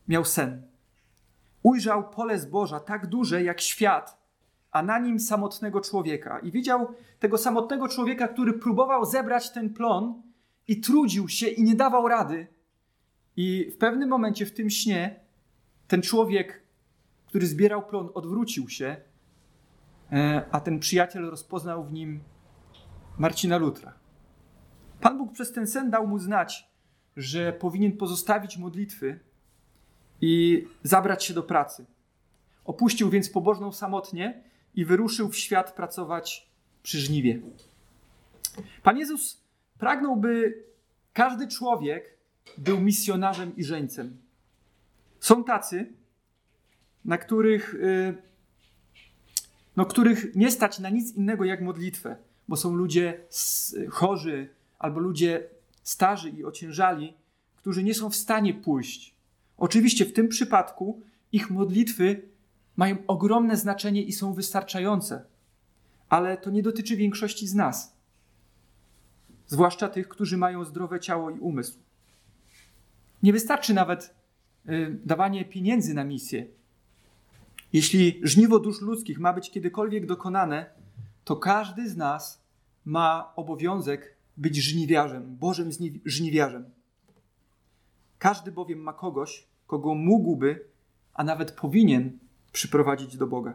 miał 0.08 0.26
sen. 0.26 0.73
Ujrzał 1.64 2.10
pole 2.10 2.40
zboża 2.40 2.80
tak 2.80 3.08
duże 3.08 3.44
jak 3.44 3.62
świat, 3.62 4.24
a 4.72 4.84
na 4.84 5.00
nim 5.00 5.20
samotnego 5.20 5.82
człowieka. 5.82 6.40
I 6.40 6.52
widział 6.52 6.88
tego 7.20 7.38
samotnego 7.38 7.88
człowieka, 7.88 8.28
który 8.28 8.54
próbował 8.54 9.06
zebrać 9.06 9.52
ten 9.52 9.74
plon 9.74 10.22
i 10.68 10.82
trudził 10.82 11.30
się 11.30 11.48
i 11.48 11.64
nie 11.64 11.76
dawał 11.76 12.08
rady. 12.08 12.48
I 13.36 13.72
w 13.74 13.78
pewnym 13.78 14.10
momencie 14.10 14.46
w 14.46 14.54
tym 14.54 14.70
śnie 14.70 15.20
ten 15.88 16.02
człowiek, 16.02 16.64
który 17.26 17.48
zbierał 17.48 17.88
plon, 17.88 18.10
odwrócił 18.14 18.70
się, 18.70 18.96
e, 20.12 20.46
a 20.52 20.60
ten 20.60 20.80
przyjaciel 20.80 21.30
rozpoznał 21.30 21.86
w 21.86 21.94
nim 21.94 22.20
Marcina 23.18 23.58
Lutra. 23.58 23.94
Pan 25.02 25.18
Bóg 25.18 25.34
przez 25.34 25.52
ten 25.52 25.68
sen 25.68 25.90
dał 25.90 26.08
mu 26.08 26.20
znać, 26.20 26.70
że 27.18 27.54
powinien 27.54 27.98
pozostawić 27.98 28.58
modlitwy 28.58 29.20
i 30.22 30.64
zabrać 30.84 31.26
się 31.26 31.34
do 31.34 31.44
pracy. 31.44 31.86
Opuścił 32.66 33.10
więc 33.10 33.30
pobożną 33.30 33.72
samotnie 33.72 34.44
i 34.76 34.86
wyruszył 34.86 35.30
w 35.30 35.38
świat 35.38 35.72
pracować 35.72 36.48
przy 36.84 37.00
żniwie. 37.00 37.40
Pan 38.84 38.98
Jezus 38.98 39.42
pragnął, 39.78 40.16
by 40.16 40.64
każdy 41.14 41.48
człowiek 41.48 42.18
był 42.58 42.80
misjonarzem 42.80 43.56
i 43.56 43.64
żeńcem. 43.64 44.18
Są 45.20 45.44
tacy, 45.44 45.94
na 47.06 47.18
których, 47.18 47.74
y, 47.74 48.16
no, 49.76 49.86
których 49.86 50.36
nie 50.36 50.52
stać 50.52 50.80
na 50.80 50.90
nic 50.90 51.16
innego 51.16 51.46
jak 51.46 51.62
modlitwę, 51.62 52.16
bo 52.48 52.56
są 52.56 52.76
ludzie 52.76 53.20
chorzy 53.90 54.50
albo 54.80 55.00
ludzie 55.00 55.50
starzy 55.84 56.30
i 56.30 56.46
ociężali, 56.46 57.14
którzy 57.58 57.84
nie 57.84 57.94
są 57.94 58.10
w 58.10 58.16
stanie 58.16 58.54
pójść. 58.54 59.13
Oczywiście 59.64 60.06
w 60.06 60.14
tym 60.14 60.28
przypadku 60.28 61.02
ich 61.32 61.50
modlitwy 61.50 62.22
mają 62.76 62.98
ogromne 63.08 63.58
znaczenie 63.58 64.02
i 64.02 64.12
są 64.12 64.34
wystarczające, 64.34 65.26
ale 66.10 66.38
to 66.38 66.50
nie 66.50 66.64
dotyczy 66.64 66.96
większości 66.96 67.48
z 67.48 67.56
nas, 67.56 67.96
zwłaszcza 69.48 69.90
tych, 69.90 70.08
którzy 70.08 70.38
mają 70.38 70.66
zdrowe 70.66 71.00
ciało 71.00 71.30
i 71.30 71.40
umysł. 71.40 71.78
Nie 73.24 73.34
wystarczy 73.34 73.74
nawet 73.74 74.16
y, 74.70 75.00
dawanie 75.06 75.46
pieniędzy 75.46 75.94
na 75.94 76.04
misję. 76.04 76.48
Jeśli 77.74 78.20
żniwo 78.24 78.60
dusz 78.60 78.82
ludzkich 78.82 79.20
ma 79.20 79.34
być 79.34 79.52
kiedykolwiek 79.52 80.06
dokonane, 80.06 80.66
to 81.24 81.36
każdy 81.36 81.90
z 81.90 81.98
nas 81.98 82.42
ma 82.86 83.34
obowiązek 83.36 84.16
być 84.38 84.56
żniwiarzem, 84.56 85.36
Bożym 85.36 85.70
żniwiarzem. 86.06 86.66
Każdy 88.20 88.52
bowiem 88.52 88.80
ma 88.80 88.94
kogoś, 88.94 89.53
kogo 89.68 89.96
mógłby, 89.96 90.66
a 91.14 91.24
nawet 91.24 91.52
powinien 91.52 92.20
przyprowadzić 92.52 93.18
do 93.18 93.28
Boga. 93.28 93.54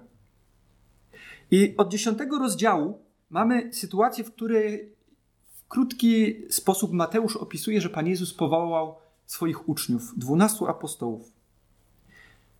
I 1.51 1.75
od 1.77 1.89
dziesiątego 1.89 2.39
rozdziału 2.39 2.99
mamy 3.31 3.73
sytuację, 3.73 4.25
w 4.25 4.33
której 4.33 4.93
w 5.53 5.69
krótki 5.69 6.37
sposób 6.51 6.93
Mateusz 6.93 7.37
opisuje, 7.37 7.81
że 7.81 7.91
Pan 7.91 8.07
Jezus 8.07 8.35
powołał 8.35 8.95
swoich 9.27 9.69
uczniów, 9.69 10.19
dwunastu 10.19 10.67
apostołów. 10.67 11.33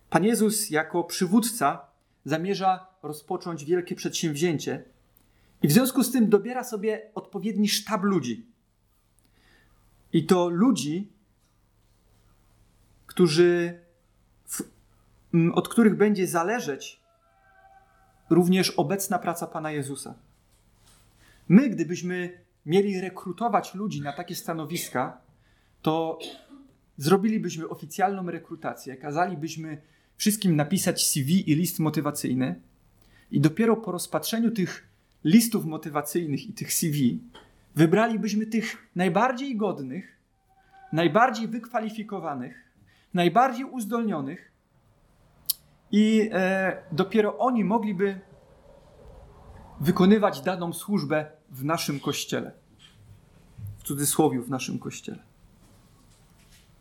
Pan 0.09 0.23
Jezus 0.23 0.69
jako 0.69 1.03
przywódca 1.03 1.81
zamierza 2.25 2.87
rozpocząć 3.03 3.65
wielkie 3.65 3.95
przedsięwzięcie 3.95 4.83
i 5.61 5.67
w 5.67 5.71
związku 5.71 6.03
z 6.03 6.11
tym 6.11 6.29
dobiera 6.29 6.63
sobie 6.63 7.11
odpowiedni 7.15 7.67
sztab 7.67 8.03
ludzi. 8.03 8.45
I 10.13 10.25
to 10.25 10.49
ludzi, 10.49 11.07
którzy, 13.09 13.79
od 15.53 15.67
których 15.67 15.97
będzie 15.97 16.27
zależeć 16.27 16.99
również 18.29 18.69
obecna 18.69 19.19
praca 19.19 19.47
Pana 19.47 19.71
Jezusa. 19.71 20.13
My, 21.49 21.69
gdybyśmy 21.69 22.39
mieli 22.65 23.01
rekrutować 23.01 23.75
ludzi 23.75 24.01
na 24.01 24.13
takie 24.13 24.35
stanowiska, 24.35 25.21
to 25.81 26.19
zrobilibyśmy 26.97 27.69
oficjalną 27.69 28.31
rekrutację, 28.31 28.97
kazalibyśmy 28.97 29.81
wszystkim 30.17 30.55
napisać 30.55 31.07
CV 31.07 31.51
i 31.51 31.55
list 31.55 31.79
motywacyjny, 31.79 32.61
i 33.31 33.41
dopiero 33.41 33.77
po 33.77 33.91
rozpatrzeniu 33.91 34.51
tych 34.51 34.87
listów 35.23 35.65
motywacyjnych 35.65 36.47
i 36.49 36.53
tych 36.53 36.73
CV 36.73 37.19
wybralibyśmy 37.75 38.45
tych 38.45 38.77
najbardziej 38.95 39.57
godnych, 39.57 40.17
najbardziej 40.93 41.47
wykwalifikowanych, 41.47 42.68
najbardziej 43.13 43.65
uzdolnionych, 43.65 44.49
i 45.91 46.29
e, 46.33 46.83
dopiero 46.91 47.37
oni 47.37 47.63
mogliby 47.63 48.19
wykonywać 49.79 50.41
daną 50.41 50.73
służbę 50.73 51.31
w 51.49 51.65
naszym 51.65 51.99
kościele. 51.99 52.51
W 53.77 53.83
cudzysłowie, 53.83 54.41
w 54.41 54.49
naszym 54.49 54.79
kościele. 54.79 55.23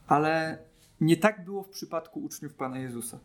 Ale 0.07 0.59
nie 1.01 1.17
tak 1.17 1.45
było 1.45 1.63
w 1.63 1.69
przypadku 1.69 2.21
uczniów 2.21 2.55
Pana 2.55 2.79
Jezusa. 2.79 3.19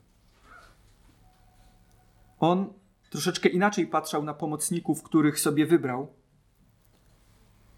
On 2.39 2.73
troszeczkę 3.09 3.49
inaczej 3.49 3.87
patrzał 3.87 4.23
na 4.23 4.33
pomocników, 4.33 5.03
których 5.03 5.39
sobie 5.39 5.65
wybrał. 5.65 6.13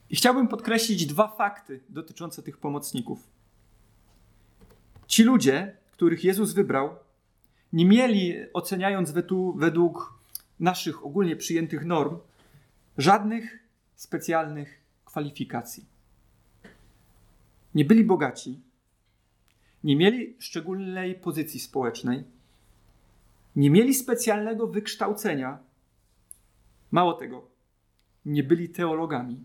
I 0.09 0.15
chciałbym 0.15 0.47
podkreślić 0.47 1.05
dwa 1.05 1.27
fakty 1.27 1.83
dotyczące 1.89 2.43
tych 2.43 2.57
pomocników. 2.57 3.34
Ci 5.07 5.23
ludzie, 5.23 5.77
których 5.91 6.23
Jezus 6.23 6.53
wybrał, 6.53 6.95
nie 7.73 7.85
mieli, 7.85 8.33
oceniając 8.53 9.11
według 9.55 10.19
naszych 10.59 11.05
ogólnie 11.05 11.35
przyjętych 11.35 11.85
norm, 11.85 12.17
żadnych 12.97 13.59
specjalnych 13.95 14.81
kwalifikacji. 15.05 15.85
Nie 17.75 17.85
byli 17.85 18.03
bogaci, 18.03 18.61
nie 19.83 19.95
mieli 19.95 20.35
szczególnej 20.39 21.15
pozycji 21.15 21.59
społecznej, 21.59 22.23
nie 23.55 23.69
mieli 23.69 23.93
specjalnego 23.93 24.67
wykształcenia. 24.67 25.59
Mało 26.91 27.13
tego, 27.13 27.47
nie 28.25 28.43
byli 28.43 28.69
teologami. 28.69 29.43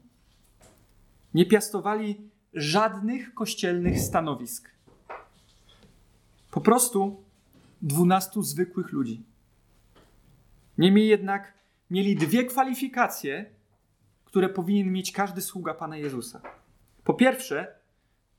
Nie 1.34 1.46
piastowali 1.46 2.30
żadnych 2.54 3.34
kościelnych 3.34 4.00
stanowisk. 4.00 4.70
Po 6.50 6.60
prostu 6.60 7.24
dwunastu 7.82 8.42
zwykłych 8.42 8.92
ludzi. 8.92 9.22
Niemniej 10.78 11.08
jednak 11.08 11.54
mieli 11.90 12.16
dwie 12.16 12.44
kwalifikacje, 12.44 13.50
które 14.24 14.48
powinien 14.48 14.92
mieć 14.92 15.12
każdy 15.12 15.40
sługa 15.40 15.74
Pana 15.74 15.96
Jezusa. 15.96 16.40
Po 17.04 17.14
pierwsze, 17.14 17.74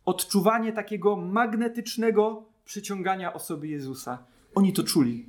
odczuwanie 0.05 0.73
takiego 0.73 1.15
magnetycznego 1.15 2.45
przyciągania 2.65 3.33
osoby 3.33 3.67
Jezusa. 3.67 4.23
Oni 4.55 4.73
to 4.73 4.83
czuli. 4.83 5.25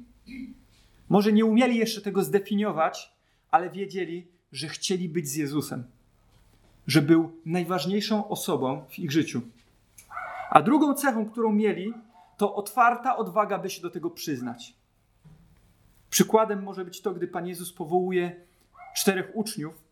Może 1.09 1.33
nie 1.33 1.45
umieli 1.45 1.77
jeszcze 1.77 2.01
tego 2.01 2.25
zdefiniować, 2.25 3.13
ale 3.51 3.71
wiedzieli, 3.71 4.27
że 4.53 4.69
chcieli 4.69 5.09
być 5.09 5.29
z 5.29 5.35
Jezusem, 5.35 5.85
że 6.87 7.03
był 7.03 7.33
najważniejszą 7.47 8.29
osobą 8.29 8.85
w 8.89 8.99
ich 8.99 9.13
życiu. 9.13 9.41
A 10.51 10.63
drugą 10.63 10.95
cechą, 10.95 11.31
którą 11.31 11.53
mieli, 11.53 11.95
to 12.43 12.55
otwarta 12.55 13.17
odwaga, 13.17 13.59
by 13.59 13.71
się 13.71 13.83
do 13.83 13.91
tego 13.91 14.11
przyznać. 14.11 14.75
Przykładem 16.11 16.63
może 16.63 16.85
być 16.85 17.01
to, 17.01 17.15
gdy 17.15 17.29
Pan 17.29 17.47
Jezus 17.47 17.73
powołuje 17.73 18.47
czterech 18.97 19.31
uczniów, 19.35 19.85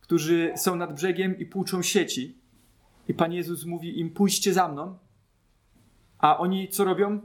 którzy 0.00 0.52
są 0.56 0.76
nad 0.76 0.94
brzegiem 0.94 1.38
i 1.38 1.46
płuczą 1.46 1.82
sieci. 1.82 2.38
I 3.08 3.14
Pan 3.14 3.32
Jezus 3.32 3.64
mówi 3.64 4.00
im: 4.00 4.10
Pójdźcie 4.10 4.52
za 4.52 4.68
mną. 4.68 4.98
A 6.18 6.38
oni 6.38 6.68
co 6.68 6.84
robią? 6.84 7.20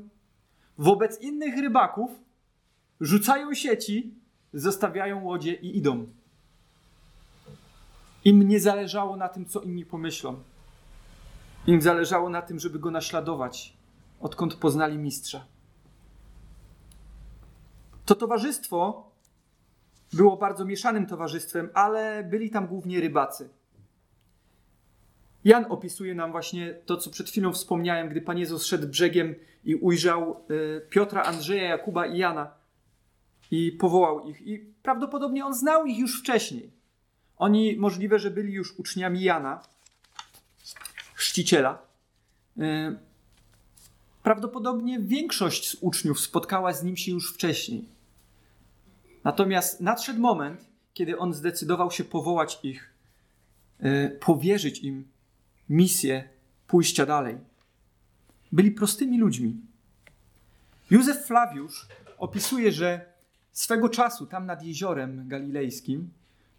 Wobec 0.77 1.21
innych 1.21 1.57
rybaków 1.57 2.11
rzucają 3.01 3.53
sieci, 3.53 4.13
zostawiają 4.53 5.23
łodzie 5.23 5.53
i 5.53 5.77
idą. 5.77 6.07
Im 8.25 8.47
nie 8.47 8.59
zależało 8.59 9.15
na 9.15 9.29
tym, 9.29 9.45
co 9.45 9.61
inni 9.61 9.85
pomyślą. 9.85 10.43
Im 11.67 11.81
zależało 11.81 12.29
na 12.29 12.41
tym, 12.41 12.59
żeby 12.59 12.79
go 12.79 12.91
naśladować 12.91 13.76
odkąd 14.19 14.55
poznali 14.55 14.97
mistrza. 14.97 15.45
To 18.05 18.15
towarzystwo 18.15 19.11
było 20.13 20.37
bardzo 20.37 20.65
mieszanym 20.65 21.05
towarzystwem, 21.05 21.69
ale 21.73 22.23
byli 22.23 22.49
tam 22.49 22.67
głównie 22.67 23.01
rybacy. 23.01 23.49
Jan 25.43 25.65
opisuje 25.69 26.15
nam 26.15 26.31
właśnie 26.31 26.73
to, 26.73 26.97
co 26.97 27.09
przed 27.09 27.29
chwilą 27.29 27.53
wspomniałem, 27.53 28.09
gdy 28.09 28.21
Pan 28.21 28.37
Jezus 28.37 28.65
szedł 28.65 28.87
brzegiem 28.87 29.35
i 29.63 29.75
ujrzał 29.75 30.43
y, 30.51 30.81
Piotra, 30.89 31.23
Andrzeja, 31.23 31.63
Jakuba 31.63 32.05
i 32.05 32.17
Jana 32.17 32.51
i 33.51 33.71
powołał 33.71 34.29
ich. 34.29 34.41
I 34.41 34.59
prawdopodobnie 34.83 35.45
on 35.45 35.53
znał 35.53 35.85
ich 35.85 35.99
już 35.99 36.19
wcześniej. 36.19 36.71
Oni 37.37 37.77
możliwe, 37.77 38.19
że 38.19 38.31
byli 38.31 38.53
już 38.53 38.79
uczniami 38.79 39.21
Jana, 39.21 39.61
chrzciciela. 41.13 41.81
Prawdopodobnie 44.23 44.99
większość 44.99 45.69
z 45.69 45.77
uczniów 45.81 46.19
spotkała 46.19 46.73
z 46.73 46.83
nim 46.83 46.97
się 46.97 47.11
już 47.11 47.33
wcześniej. 47.33 47.85
Natomiast 49.23 49.81
nadszedł 49.81 50.19
moment, 50.19 50.65
kiedy 50.93 51.17
on 51.17 51.33
zdecydował 51.33 51.91
się 51.91 52.03
powołać 52.03 52.59
ich, 52.63 52.93
y, 53.83 54.17
powierzyć 54.19 54.79
im 54.79 55.07
misję 55.69 56.29
pójścia 56.67 57.05
dalej. 57.05 57.37
Byli 58.51 58.71
prostymi 58.71 59.19
ludźmi. 59.19 59.61
Józef 60.89 61.25
Flawiusz 61.25 61.87
opisuje, 62.17 62.71
że 62.71 63.05
swego 63.51 63.89
czasu 63.89 64.25
tam 64.25 64.45
nad 64.45 64.63
jeziorem 64.63 65.27
galilejskim 65.27 66.09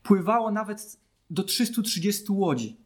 pływało 0.03 0.50
nawet 0.50 0.97
do 1.31 1.45
330 1.45 2.33
łodzi. 2.33 2.77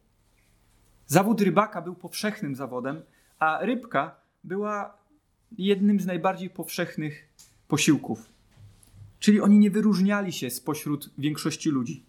Zawód 1.07 1.41
rybaka 1.41 1.81
był 1.81 1.95
powszechnym 1.95 2.55
zawodem, 2.55 3.01
a 3.39 3.59
rybka 3.61 4.22
była 4.43 4.97
jednym 5.57 5.99
z 5.99 6.05
najbardziej 6.05 6.49
powszechnych 6.49 7.29
posiłków. 7.67 8.33
Czyli 9.19 9.41
oni 9.41 9.59
nie 9.59 9.71
wyróżniali 9.71 10.31
się 10.31 10.49
spośród 10.49 11.09
większości 11.17 11.69
ludzi. 11.69 12.05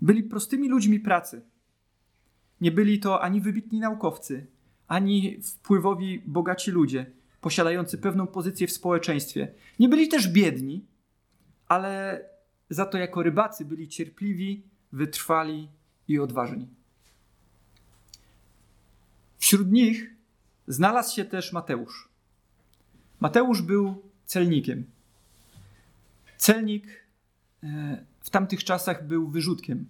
Byli 0.00 0.22
prostymi 0.22 0.68
ludźmi 0.68 1.00
pracy. 1.00 1.42
Nie 2.60 2.72
byli 2.72 3.00
to 3.00 3.22
ani 3.22 3.40
wybitni 3.40 3.80
naukowcy, 3.80 4.46
ani 4.88 5.42
wpływowi 5.42 6.22
bogaci 6.26 6.70
ludzie, 6.70 7.10
posiadający 7.40 7.98
pewną 7.98 8.26
pozycję 8.26 8.66
w 8.66 8.72
społeczeństwie. 8.72 9.54
Nie 9.78 9.88
byli 9.88 10.08
też 10.08 10.28
biedni, 10.28 10.86
ale 11.68 12.24
za 12.70 12.86
to 12.86 12.98
jako 12.98 13.22
rybacy 13.22 13.64
byli 13.64 13.88
cierpliwi, 13.88 14.62
wytrwali 14.92 15.68
i 16.08 16.18
odważni. 16.18 16.68
Wśród 19.38 19.72
nich 19.72 20.14
znalazł 20.68 21.14
się 21.14 21.24
też 21.24 21.52
Mateusz. 21.52 22.08
Mateusz 23.20 23.62
był 23.62 24.02
celnikiem. 24.24 24.84
Celnik 26.36 26.86
e, 27.62 28.04
w 28.20 28.30
tamtych 28.30 28.64
czasach 28.64 29.06
był 29.06 29.28
wyrzutkiem. 29.28 29.88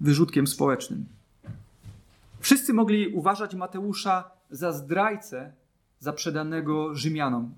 Wyrzutkiem 0.00 0.46
społecznym. 0.46 1.06
Wszyscy 2.40 2.72
mogli 2.72 3.08
uważać 3.08 3.54
Mateusza 3.54 4.30
za 4.50 4.72
zdrajcę 4.72 5.52
zaprzedanego 6.00 6.94
Rzymianom. 6.94 7.54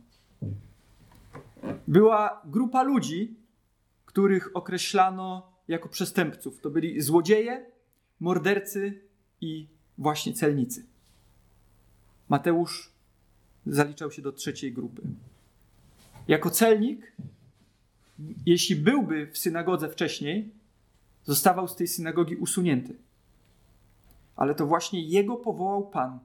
Była 1.89 2.43
grupa 2.45 2.83
ludzi, 2.83 3.37
których 4.07 4.57
określano 4.57 5.53
jako 5.69 5.89
przestępców. 5.89 6.61
To 6.61 6.71
byli 6.71 7.01
złodzieje, 7.01 7.67
mordercy 8.21 9.01
i 9.41 9.67
właśnie 9.99 10.33
celnicy. 10.33 10.90
Mateusz 12.31 12.91
zaliczał 13.67 14.11
się 14.11 14.23
do 14.23 14.33
trzeciej 14.33 14.73
grupy. 14.73 15.03
Jako 16.29 16.51
celnik, 16.51 17.13
jeśli 18.47 18.77
byłby 18.77 19.27
w 19.27 19.39
synagodze 19.39 19.89
wcześniej, 19.89 20.51
zostawał 21.25 21.69
z 21.69 21.77
tej 21.77 21.89
synagogi 21.89 22.37
usunięty 22.37 22.97
ale 24.41 24.55
to 24.55 24.67
właśnie 24.67 25.01
jego 25.01 25.37
powołał 25.37 25.91
Pan. 25.91 26.19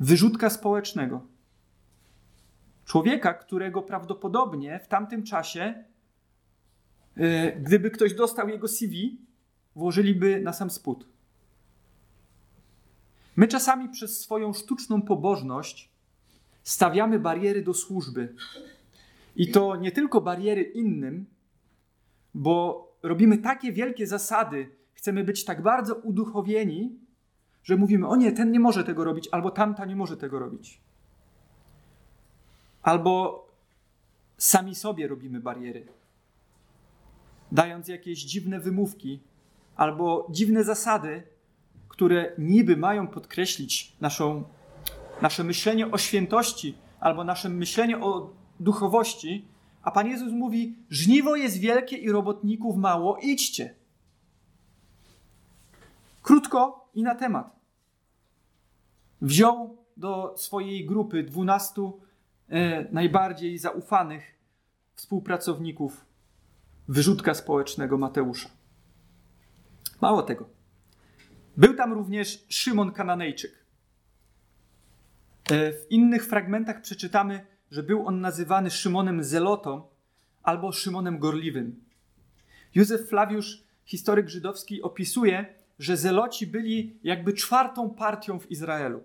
Wyrzutka 0.00 0.50
społecznego. 0.50 1.26
Człowieka, 2.84 3.34
którego 3.34 3.82
prawdopodobnie 3.82 4.80
w 4.84 4.88
tamtym 4.88 5.22
czasie, 5.22 5.84
yy, 7.16 7.52
gdyby 7.60 7.90
ktoś 7.90 8.14
dostał 8.14 8.48
jego 8.48 8.68
CV, 8.68 9.18
włożyliby 9.76 10.40
na 10.40 10.52
sam 10.52 10.70
spód. 10.70 11.06
My 13.40 13.48
czasami 13.48 13.88
przez 13.88 14.20
swoją 14.20 14.52
sztuczną 14.52 15.02
pobożność 15.02 15.90
stawiamy 16.62 17.18
bariery 17.18 17.62
do 17.62 17.74
służby. 17.74 18.34
I 19.36 19.50
to 19.50 19.76
nie 19.76 19.92
tylko 19.92 20.20
bariery 20.20 20.62
innym, 20.62 21.26
bo 22.34 22.86
robimy 23.02 23.38
takie 23.38 23.72
wielkie 23.72 24.06
zasady 24.06 24.70
chcemy 24.92 25.24
być 25.24 25.44
tak 25.44 25.62
bardzo 25.62 25.94
uduchowieni, 25.94 26.98
że 27.62 27.76
mówimy: 27.76 28.08
O 28.08 28.16
nie, 28.16 28.32
ten 28.32 28.52
nie 28.52 28.60
może 28.60 28.84
tego 28.84 29.04
robić, 29.04 29.28
albo 29.32 29.50
tamta 29.50 29.84
nie 29.84 29.96
może 29.96 30.16
tego 30.16 30.38
robić. 30.38 30.80
Albo 32.82 33.46
sami 34.38 34.74
sobie 34.74 35.08
robimy 35.08 35.40
bariery, 35.40 35.86
dając 37.52 37.88
jakieś 37.88 38.18
dziwne 38.24 38.60
wymówki 38.60 39.20
albo 39.76 40.28
dziwne 40.30 40.64
zasady, 40.64 41.22
które 42.00 42.32
niby 42.38 42.76
mają 42.76 43.06
podkreślić 43.08 43.96
naszą, 44.00 44.44
nasze 45.22 45.44
myślenie 45.44 45.90
o 45.90 45.98
świętości 45.98 46.78
albo 47.00 47.24
nasze 47.24 47.48
myślenie 47.48 47.98
o 47.98 48.30
duchowości, 48.60 49.48
a 49.82 49.90
Pan 49.90 50.06
Jezus 50.06 50.32
mówi: 50.32 50.76
Żniwo 50.90 51.36
jest 51.36 51.58
wielkie 51.58 51.96
i 51.96 52.12
robotników 52.12 52.76
mało, 52.76 53.18
idźcie. 53.22 53.74
Krótko 56.22 56.88
i 56.94 57.02
na 57.02 57.14
temat. 57.14 57.56
Wziął 59.20 59.76
do 59.96 60.34
swojej 60.36 60.86
grupy 60.86 61.22
dwunastu 61.22 62.00
e, 62.48 62.92
najbardziej 62.92 63.58
zaufanych 63.58 64.38
współpracowników 64.94 66.04
wyrzutka 66.88 67.34
społecznego 67.34 67.98
Mateusza. 67.98 68.48
Mało 70.00 70.22
tego. 70.22 70.59
Był 71.56 71.74
tam 71.74 71.92
również 71.92 72.44
Szymon 72.48 72.92
Kananejczyk. 72.92 73.64
E, 75.50 75.72
w 75.72 75.86
innych 75.90 76.26
fragmentach 76.26 76.82
przeczytamy, 76.82 77.46
że 77.70 77.82
był 77.82 78.06
on 78.06 78.20
nazywany 78.20 78.70
Szymonem 78.70 79.24
Zelotą 79.24 79.82
albo 80.42 80.72
Szymonem 80.72 81.18
Gorliwym. 81.18 81.84
Józef 82.74 83.08
Flawiusz, 83.08 83.62
historyk 83.84 84.28
żydowski, 84.28 84.82
opisuje, 84.82 85.46
że 85.78 85.96
Zeloci 85.96 86.46
byli 86.46 86.98
jakby 87.02 87.32
czwartą 87.32 87.90
partią 87.90 88.40
w 88.40 88.50
Izraelu. 88.50 89.02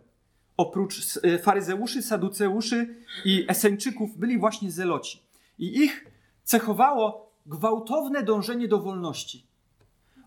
Oprócz 0.58 1.19
e, 1.23 1.39
faryzeuszy, 1.39 2.01
saduceuszy 2.01 2.95
i 3.25 3.45
eseńczyków 3.47 4.17
byli 4.17 4.38
właśnie 4.38 4.71
Zeloci. 4.71 5.21
I 5.60 5.84
ich 5.84 6.05
cechowało 6.43 7.31
gwałtowne 7.45 8.23
dążenie 8.23 8.67
do 8.67 8.79
wolności. 8.79 9.45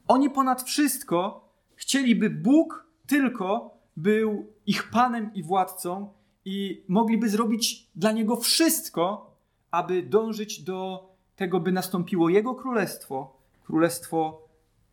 Oni 0.09 0.31
ponad 0.31 0.62
wszystko 0.62 1.48
chcieliby 1.79 2.31
Bóg 2.31 2.87
tylko 3.07 3.79
był 3.97 4.53
ich 4.67 4.91
panem 4.91 5.35
i 5.35 5.43
władcą 5.43 6.12
i 6.45 6.85
mogliby 6.88 7.29
zrobić 7.29 7.88
dla 7.95 8.12
niego 8.12 8.37
wszystko, 8.37 9.35
aby 9.71 10.03
dążyć 10.03 10.62
do 10.62 11.09
tego, 11.37 11.61
by 11.61 11.73
nastąpiło 11.73 12.29
jego 12.29 12.55
królestwo, 12.55 13.38
królestwo 13.64 14.49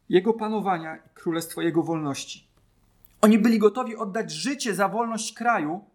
jego 0.09 0.33
panowania 0.33 0.97
królestwo 1.13 1.61
Jego 1.61 1.83
wolności. 1.83 2.47
Oni 3.21 3.39
byli 3.39 3.59
gotowi 3.59 3.95
oddać 3.95 4.31
życie 4.31 4.75
za 4.75 4.89
wolność 4.89 5.33
kraju 5.33 5.85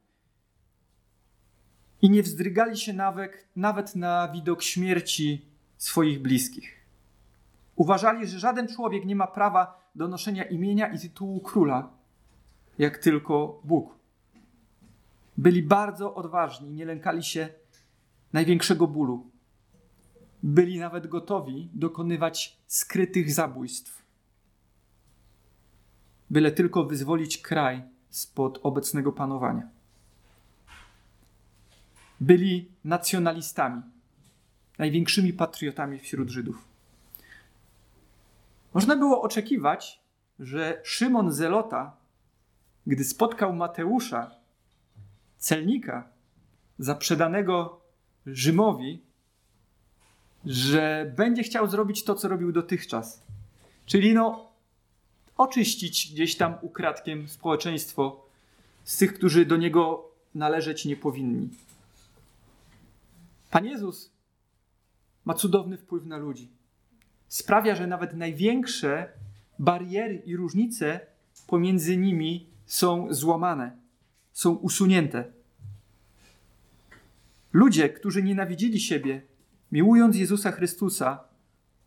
i 2.02 2.10
nie 2.10 2.22
wzdrygali 2.22 2.76
się 2.76 2.92
nawet, 2.92 3.46
nawet 3.56 3.96
na 3.96 4.28
widok 4.28 4.62
śmierci 4.62 5.46
swoich 5.78 6.22
bliskich. 6.22 6.79
Uważali, 7.80 8.26
że 8.26 8.38
żaden 8.38 8.68
człowiek 8.68 9.04
nie 9.04 9.16
ma 9.16 9.26
prawa 9.26 9.90
do 9.94 10.08
noszenia 10.08 10.44
imienia 10.44 10.92
i 10.92 10.98
tytułu 10.98 11.40
króla, 11.40 11.90
jak 12.78 12.98
tylko 12.98 13.60
Bóg. 13.64 13.98
Byli 15.36 15.62
bardzo 15.62 16.14
odważni, 16.14 16.70
nie 16.70 16.84
lękali 16.84 17.22
się 17.22 17.48
największego 18.32 18.86
bólu. 18.86 19.30
Byli 20.42 20.78
nawet 20.78 21.06
gotowi 21.06 21.70
dokonywać 21.74 22.58
skrytych 22.66 23.32
zabójstw 23.32 24.02
byle 26.30 26.52
tylko 26.52 26.84
wyzwolić 26.84 27.38
kraj 27.38 27.82
spod 28.10 28.60
obecnego 28.62 29.12
panowania. 29.12 29.68
Byli 32.20 32.68
nacjonalistami, 32.84 33.82
największymi 34.78 35.32
patriotami 35.32 35.98
wśród 35.98 36.30
Żydów. 36.30 36.69
Można 38.74 38.96
było 38.96 39.22
oczekiwać, 39.22 40.00
że 40.38 40.80
Szymon 40.84 41.32
Zelota 41.32 42.00
gdy 42.86 43.04
spotkał 43.04 43.52
Mateusza, 43.52 44.30
celnika, 45.38 46.08
zaprzedanego 46.78 47.80
Rzymowi, 48.26 49.02
że 50.44 51.12
będzie 51.16 51.42
chciał 51.42 51.70
zrobić 51.70 52.04
to, 52.04 52.14
co 52.14 52.28
robił 52.28 52.52
dotychczas. 52.52 53.22
Czyli 53.86 54.14
no, 54.14 54.52
oczyścić 55.36 56.12
gdzieś 56.12 56.36
tam 56.36 56.54
ukradkiem 56.62 57.28
społeczeństwo 57.28 58.26
z 58.84 58.96
tych, 58.96 59.14
którzy 59.14 59.46
do 59.46 59.56
niego 59.56 60.10
należeć 60.34 60.84
nie 60.84 60.96
powinni. 60.96 61.48
Pan 63.50 63.66
Jezus 63.66 64.10
ma 65.24 65.34
cudowny 65.34 65.78
wpływ 65.78 66.06
na 66.06 66.16
ludzi. 66.16 66.48
Sprawia, 67.30 67.74
że 67.74 67.86
nawet 67.86 68.14
największe 68.14 69.08
bariery 69.58 70.22
i 70.26 70.36
różnice 70.36 71.00
pomiędzy 71.46 71.96
nimi 71.96 72.46
są 72.66 73.14
złamane, 73.14 73.76
są 74.32 74.54
usunięte. 74.54 75.24
Ludzie, 77.52 77.88
którzy 77.88 78.22
nienawidzili 78.22 78.80
siebie, 78.80 79.22
miłując 79.72 80.16
Jezusa 80.16 80.52
Chrystusa, 80.52 81.24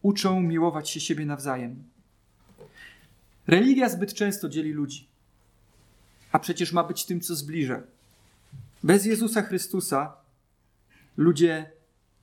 uczą 0.02 0.42
miłować 0.42 0.90
się 0.90 1.00
siebie 1.00 1.26
nawzajem. 1.26 1.84
Religia 3.48 3.90
zbyt 3.90 4.14
często 4.14 4.50
dzieli 4.50 4.72
ludzi, 4.72 5.08
a 6.32 6.40
przecież 6.40 6.72
ma 6.72 6.84
być 6.84 7.06
tym, 7.06 7.22
co 7.22 7.36
zbliża. 7.36 7.84
Bez 8.84 9.06
Jezusa 9.06 9.42
Chrystusa 9.42 10.14
ludzie 11.18 11.72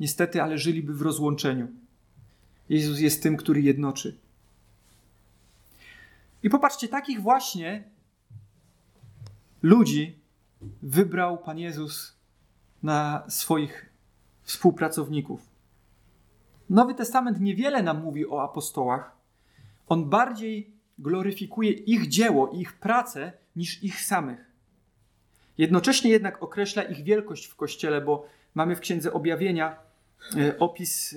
niestety, 0.00 0.42
ale 0.42 0.59
żyliby 0.59 0.94
w 0.94 1.02
rozłączeniu. 1.02 1.68
Jezus 2.70 3.00
jest 3.00 3.22
tym, 3.22 3.37
który 3.37 3.61
jednoczy. 3.61 4.16
I 6.42 6.50
popatrzcie, 6.50 6.88
takich 6.88 7.20
właśnie 7.20 7.85
ludzi 9.62 10.18
wybrał 10.83 11.38
Pan 11.38 11.59
Jezus 11.59 12.16
na 12.83 13.22
swoich 13.28 13.90
współpracowników. 14.42 15.40
Nowy 16.70 16.94
Testament 16.94 17.40
niewiele 17.40 17.83
nam 17.83 18.02
mówi 18.02 18.26
o 18.26 18.42
apostołach. 18.42 19.16
On 19.88 20.11
bardziej 20.11 20.72
gloryfikuje 20.98 21.72
ich 21.72 22.09
dzieło, 22.09 22.50
ich 22.50 22.72
pracę 22.72 23.33
niż 23.56 23.83
ich 23.83 24.04
samych. 24.04 24.50
Jednocześnie 25.59 26.11
jednak 26.11 26.42
określa 26.42 26.83
ich 26.83 27.04
wielkość 27.04 27.46
w 27.46 27.56
kościele, 27.56 28.00
bo 28.00 28.26
mamy 28.54 28.76
w 28.76 28.80
Księdze 28.80 29.12
Objawienia 29.12 29.89
opis 30.59 31.12
e, 31.12 31.16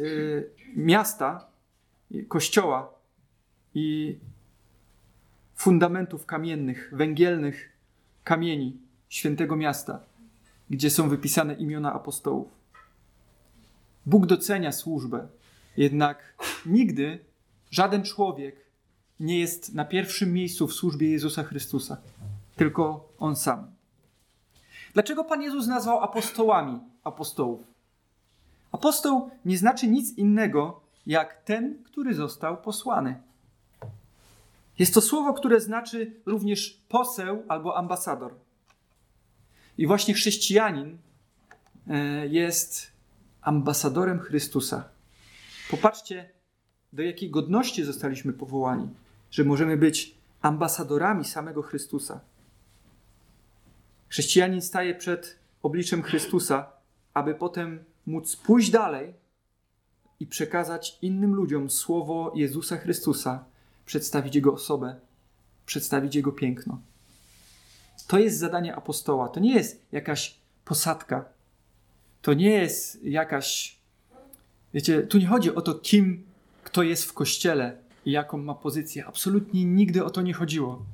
miasta, 0.76 1.48
kościoła 2.28 2.94
i 3.74 4.18
fundamentów 5.56 6.26
kamiennych, 6.26 6.92
węgielnych 6.96 7.70
kamieni 8.24 8.78
świętego 9.10 9.56
miasta, 9.56 10.00
gdzie 10.70 10.90
są 10.90 11.10
wypisane 11.10 11.54
imiona 11.54 11.94
apostołów. 11.94 12.48
Bóg 14.06 14.26
docenia 14.26 14.72
służbę, 14.72 15.28
jednak 15.78 16.36
nigdy 16.66 17.20
żaden 17.72 18.04
człowiek 18.04 18.56
nie 19.20 19.40
jest 19.40 19.74
na 19.74 19.86
pierwszym 19.86 20.34
miejscu 20.34 20.68
w 20.68 20.74
służbie 20.74 21.12
Jezusa 21.12 21.44
Chrystusa, 21.44 21.98
tylko 22.56 23.10
On 23.20 23.36
sam. 23.36 23.68
Dlaczego 24.94 25.24
Pan 25.24 25.42
Jezus 25.42 25.68
nazwał 25.68 26.00
apostołami 26.00 26.80
apostołów? 27.04 27.73
Apostoł 28.74 29.30
nie 29.46 29.58
znaczy 29.58 29.88
nic 29.88 30.18
innego 30.18 30.82
jak 31.06 31.44
ten, 31.44 31.84
który 31.84 32.14
został 32.14 32.62
posłany. 32.62 33.22
Jest 34.80 34.94
to 34.94 35.02
słowo, 35.02 35.34
które 35.34 35.62
znaczy 35.62 36.12
również 36.26 36.82
poseł 36.90 37.44
albo 37.48 37.78
ambasador. 37.78 38.34
I 39.78 39.88
właśnie 39.88 40.14
chrześcijanin 40.14 40.98
e, 41.88 42.28
jest 42.28 42.92
ambasadorem 43.42 44.20
Chrystusa. 44.20 44.90
Popatrzcie, 45.72 46.30
do 46.94 47.04
jakiej 47.04 47.30
godności 47.30 47.84
zostaliśmy 47.84 48.34
powołani, 48.34 48.90
że 49.32 49.44
możemy 49.44 49.78
być 49.78 50.16
ambasadorami 50.42 51.26
samego 51.26 51.62
Chrystusa. 51.62 52.20
Chrześcijanin 54.10 54.62
staje 54.62 54.96
przed 54.96 55.40
obliczem 55.64 56.04
Chrystusa, 56.04 56.72
aby 57.14 57.36
potem 57.36 57.84
móc 58.06 58.36
pójść 58.36 58.72
dalej 58.72 59.14
i 60.20 60.26
przekazać 60.26 60.98
innym 61.02 61.36
ludziom 61.36 61.70
słowo 61.70 62.32
Jezusa 62.36 62.78
Chrystusa, 62.78 63.46
przedstawić 63.86 64.36
Jego 64.36 64.54
osobę, 64.54 64.96
przedstawić 65.66 66.16
Jego 66.16 66.32
piękno. 66.32 66.80
To 68.08 68.20
jest 68.20 68.38
zadanie 68.38 68.76
apostoła. 68.76 69.30
To 69.30 69.40
nie 69.40 69.54
jest 69.54 69.86
jakaś 69.92 70.36
posadka. 70.66 71.26
To 72.22 72.34
nie 72.34 72.50
jest 72.50 73.04
jakaś. 73.04 73.78
Wiecie, 74.74 75.02
tu 75.02 75.18
nie 75.18 75.28
chodzi 75.28 75.56
o 75.56 75.62
to, 75.62 75.74
kim 75.74 76.24
kto 76.64 76.84
jest 76.84 77.06
w 77.06 77.14
kościele 77.14 77.78
i 78.06 78.12
jaką 78.12 78.38
ma 78.38 78.54
pozycję. 78.54 79.06
Absolutnie 79.06 79.66
nigdy 79.66 80.04
o 80.04 80.10
to 80.10 80.22
nie 80.22 80.34
chodziło. 80.34 80.86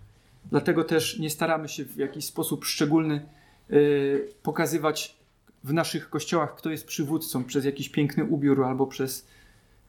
Dlatego 0.45 0.83
też 0.83 1.19
nie 1.19 1.29
staramy 1.29 1.69
się 1.69 1.85
w 1.85 1.97
jakiś 1.97 2.25
sposób 2.25 2.65
szczególny 2.65 3.25
yy, 3.69 4.27
pokazywać 4.43 5.18
w 5.63 5.73
naszych 5.73 6.09
kościołach, 6.09 6.55
kto 6.55 6.69
jest 6.69 6.87
przywódcą 6.87 7.43
przez 7.43 7.65
jakiś 7.65 7.89
piękny 7.89 8.23
ubiór 8.23 8.63
albo 8.63 8.87
przez 8.87 9.27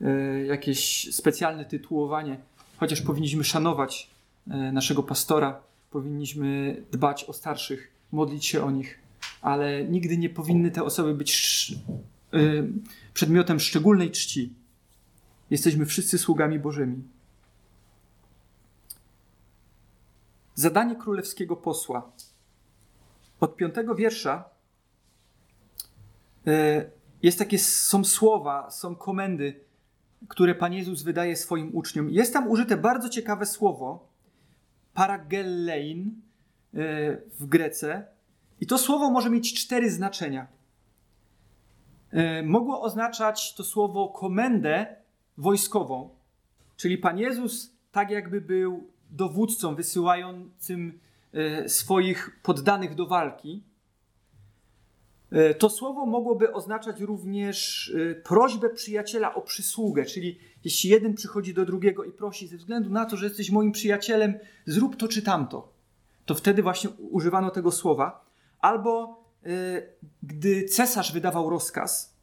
yy, 0.00 0.46
jakieś 0.46 1.08
specjalne 1.14 1.64
tytułowanie. 1.64 2.38
Chociaż 2.76 3.02
powinniśmy 3.02 3.44
szanować 3.44 4.10
yy, 4.46 4.72
naszego 4.72 5.02
pastora, 5.02 5.60
powinniśmy 5.90 6.76
dbać 6.90 7.24
o 7.24 7.32
starszych, 7.32 7.90
modlić 8.12 8.46
się 8.46 8.64
o 8.64 8.70
nich, 8.70 8.98
ale 9.42 9.84
nigdy 9.84 10.18
nie 10.18 10.30
powinny 10.30 10.70
te 10.70 10.84
osoby 10.84 11.14
być 11.14 11.72
yy, 12.32 12.68
przedmiotem 13.14 13.60
szczególnej 13.60 14.10
czci. 14.10 14.52
Jesteśmy 15.50 15.86
wszyscy 15.86 16.18
sługami 16.18 16.58
Bożymi. 16.58 17.02
Zadanie 20.54 20.96
królewskiego 20.96 21.56
posła. 21.56 22.12
Od 23.40 23.56
piątego 23.56 23.94
wiersza 23.94 24.44
e, 24.44 24.49
jest 27.22 27.38
takie, 27.38 27.58
są 27.58 28.04
słowa, 28.04 28.70
są 28.70 28.96
komendy, 28.96 29.60
które 30.28 30.54
Pan 30.54 30.72
Jezus 30.72 31.02
wydaje 31.02 31.36
swoim 31.36 31.76
uczniom. 31.76 32.10
Jest 32.10 32.32
tam 32.32 32.48
użyte 32.48 32.76
bardzo 32.76 33.08
ciekawe 33.08 33.46
słowo, 33.46 34.08
paragellein 34.94 36.00
e, 36.74 36.80
w 37.38 37.46
Grece. 37.46 38.06
I 38.60 38.66
to 38.66 38.78
słowo 38.78 39.10
może 39.10 39.30
mieć 39.30 39.54
cztery 39.54 39.90
znaczenia. 39.90 40.46
E, 42.10 42.42
mogło 42.42 42.82
oznaczać 42.82 43.54
to 43.54 43.64
słowo 43.64 44.08
komendę 44.08 44.96
wojskową, 45.38 46.10
czyli 46.76 46.98
Pan 46.98 47.18
Jezus 47.18 47.72
tak 47.92 48.10
jakby 48.10 48.40
był 48.40 48.90
dowódcą 49.10 49.74
wysyłającym 49.74 51.00
e, 51.32 51.68
swoich 51.68 52.40
poddanych 52.42 52.94
do 52.94 53.06
walki. 53.06 53.62
E, 55.32 55.54
to 55.54 55.70
słowo 55.70 56.06
mogłoby 56.06 56.52
oznaczać 56.52 57.00
również 57.00 57.88
e, 58.10 58.14
prośbę 58.14 58.70
przyjaciela 58.70 59.34
o 59.34 59.40
przysługę, 59.40 60.04
czyli 60.04 60.38
jeśli 60.64 60.90
jeden 60.90 61.14
przychodzi 61.14 61.54
do 61.54 61.66
drugiego 61.66 62.04
i 62.04 62.12
prosi 62.12 62.48
ze 62.48 62.56
względu 62.56 62.90
na 62.90 63.04
to, 63.04 63.16
że 63.16 63.26
jesteś 63.26 63.50
moim 63.50 63.72
przyjacielem, 63.72 64.34
zrób 64.66 64.96
to 64.96 65.08
czy 65.08 65.22
tamto, 65.22 65.72
to 66.26 66.34
wtedy 66.34 66.62
właśnie 66.62 66.90
używano 66.90 67.50
tego 67.50 67.72
słowa. 67.72 68.24
Albo 68.60 69.24
gdy 70.22 70.64
cesarz 70.64 71.12
wydawał 71.12 71.50
rozkaz, 71.50 72.16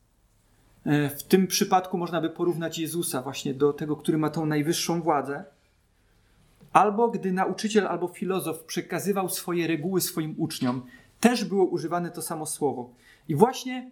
w 0.86 1.24
tym 1.24 1.48
przypadku 1.48 1.98
można 1.98 2.22
by 2.22 2.30
porównać 2.30 2.80
Jezusa 2.80 3.22
właśnie 3.22 3.54
do 3.54 3.74
tego, 3.74 3.96
który 3.96 4.17
ma 4.17 4.30
tą 4.30 4.46
najwyższą 4.46 5.02
władzę 5.02 5.46
albo 6.74 7.08
gdy 7.08 7.32
nauczyciel 7.32 7.88
albo 7.88 8.08
filozof 8.08 8.63
przekazywał 8.63 9.30
swoje 9.30 9.67
reguły 9.67 10.02
swoim 10.02 10.36
uczniom, 10.38 10.82
też 11.19 11.45
było 11.45 11.65
używane 11.65 12.12
to 12.12 12.21
samo 12.21 12.45
słowo. 12.45 12.93
I 13.27 13.36
właśnie 13.36 13.91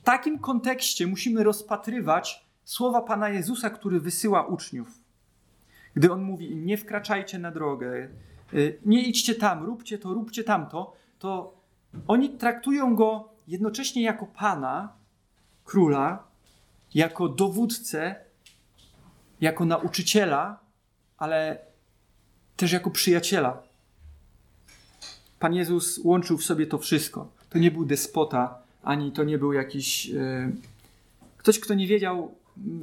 w 0.00 0.04
takim 0.04 0.38
kontekście 0.38 1.06
musimy 1.06 1.44
rozpatrywać 1.44 2.46
słowa 2.64 3.02
Pana 3.02 3.28
Jezusa, 3.28 3.70
który 3.70 4.00
wysyła 4.00 4.46
uczniów. 4.46 4.98
Gdy 5.94 6.12
on 6.12 6.22
mówi 6.22 6.56
Nie 6.56 6.76
wkraczajcie 6.76 7.38
na 7.38 7.50
drogę, 7.50 8.08
y, 8.54 8.78
nie 8.86 9.02
idźcie 9.02 9.34
tam, 9.34 9.64
róbcie 9.64 9.98
to, 9.98 10.14
róbcie 10.14 10.44
tamto, 10.44 10.92
to 11.18 11.54
oni 12.08 12.30
traktują 12.30 12.96
go 12.96 13.28
jednocześnie 13.48 14.02
jako 14.02 14.26
Pana, 14.26 14.92
króla, 15.64 16.24
jako 16.94 17.28
dowódcę, 17.28 18.16
jako 19.40 19.64
nauczyciela, 19.64 20.58
ale 21.18 21.58
też 22.56 22.72
jako 22.72 22.90
przyjaciela. 22.90 23.62
Pan 25.42 25.54
Jezus 25.54 26.00
łączył 26.04 26.38
w 26.38 26.44
sobie 26.44 26.66
to 26.66 26.78
wszystko. 26.78 27.32
To 27.50 27.58
nie 27.58 27.70
był 27.70 27.84
despota, 27.84 28.58
ani 28.82 29.12
to 29.12 29.24
nie 29.24 29.38
był 29.38 29.52
jakiś 29.52 30.06
yy, 30.06 30.52
ktoś, 31.36 31.60
kto 31.60 31.74
nie 31.74 31.86
wiedział, 31.86 32.34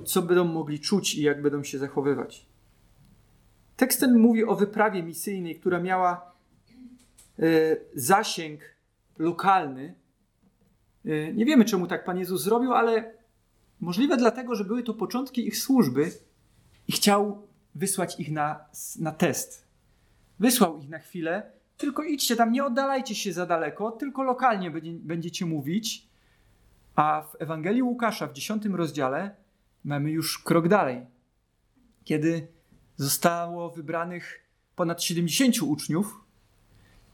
co 0.06 0.22
będą 0.22 0.46
mogli 0.46 0.80
czuć 0.80 1.16
i 1.16 1.22
jak 1.22 1.42
będą 1.42 1.64
się 1.64 1.78
zachowywać. 1.78 2.46
Tekst 3.78 4.00
ten 4.00 4.18
mówi 4.18 4.44
o 4.44 4.56
wyprawie 4.56 5.04
misyjnej, 5.04 5.56
która 5.56 5.80
miała 5.80 6.32
zasięg 7.96 8.62
lokalny. 9.18 9.94
Nie 11.34 11.46
wiemy, 11.46 11.66
czemu 11.66 11.88
tak 11.88 12.06
Pan 12.06 12.20
Jezus 12.20 12.44
zrobił, 12.44 12.74
ale 12.74 13.14
możliwe 13.80 14.18
dlatego, 14.18 14.56
że 14.56 14.64
były 14.64 14.84
to 14.84 14.94
początki 14.94 15.48
ich 15.48 15.58
służby 15.58 16.12
i 16.88 16.92
chciał 16.92 17.48
wysłać 17.76 18.20
ich 18.20 18.32
na, 18.32 18.66
na 19.00 19.12
test. 19.12 19.68
Wysłał 20.40 20.80
ich 20.80 20.90
na 20.90 21.00
chwilę, 21.00 21.59
tylko 21.80 22.04
idźcie 22.04 22.36
tam, 22.36 22.52
nie 22.52 22.66
oddalajcie 22.66 23.16
się 23.16 23.34
za 23.34 23.46
daleko, 23.46 23.92
tylko 23.92 24.24
lokalnie 24.24 24.72
będziecie 24.84 25.46
mówić. 25.46 26.08
A 26.96 27.22
w 27.22 27.42
Ewangelii 27.42 27.84
Łukasza 27.84 28.28
w 28.28 28.34
10 28.34 28.66
rozdziale 28.66 29.36
mamy 29.84 30.12
już 30.12 30.40
krok 30.40 30.68
dalej, 30.68 31.06
kiedy 32.04 32.48
zostało 32.96 33.70
wybranych 33.70 34.40
ponad 34.76 35.04
70 35.04 35.62
uczniów 35.62 36.26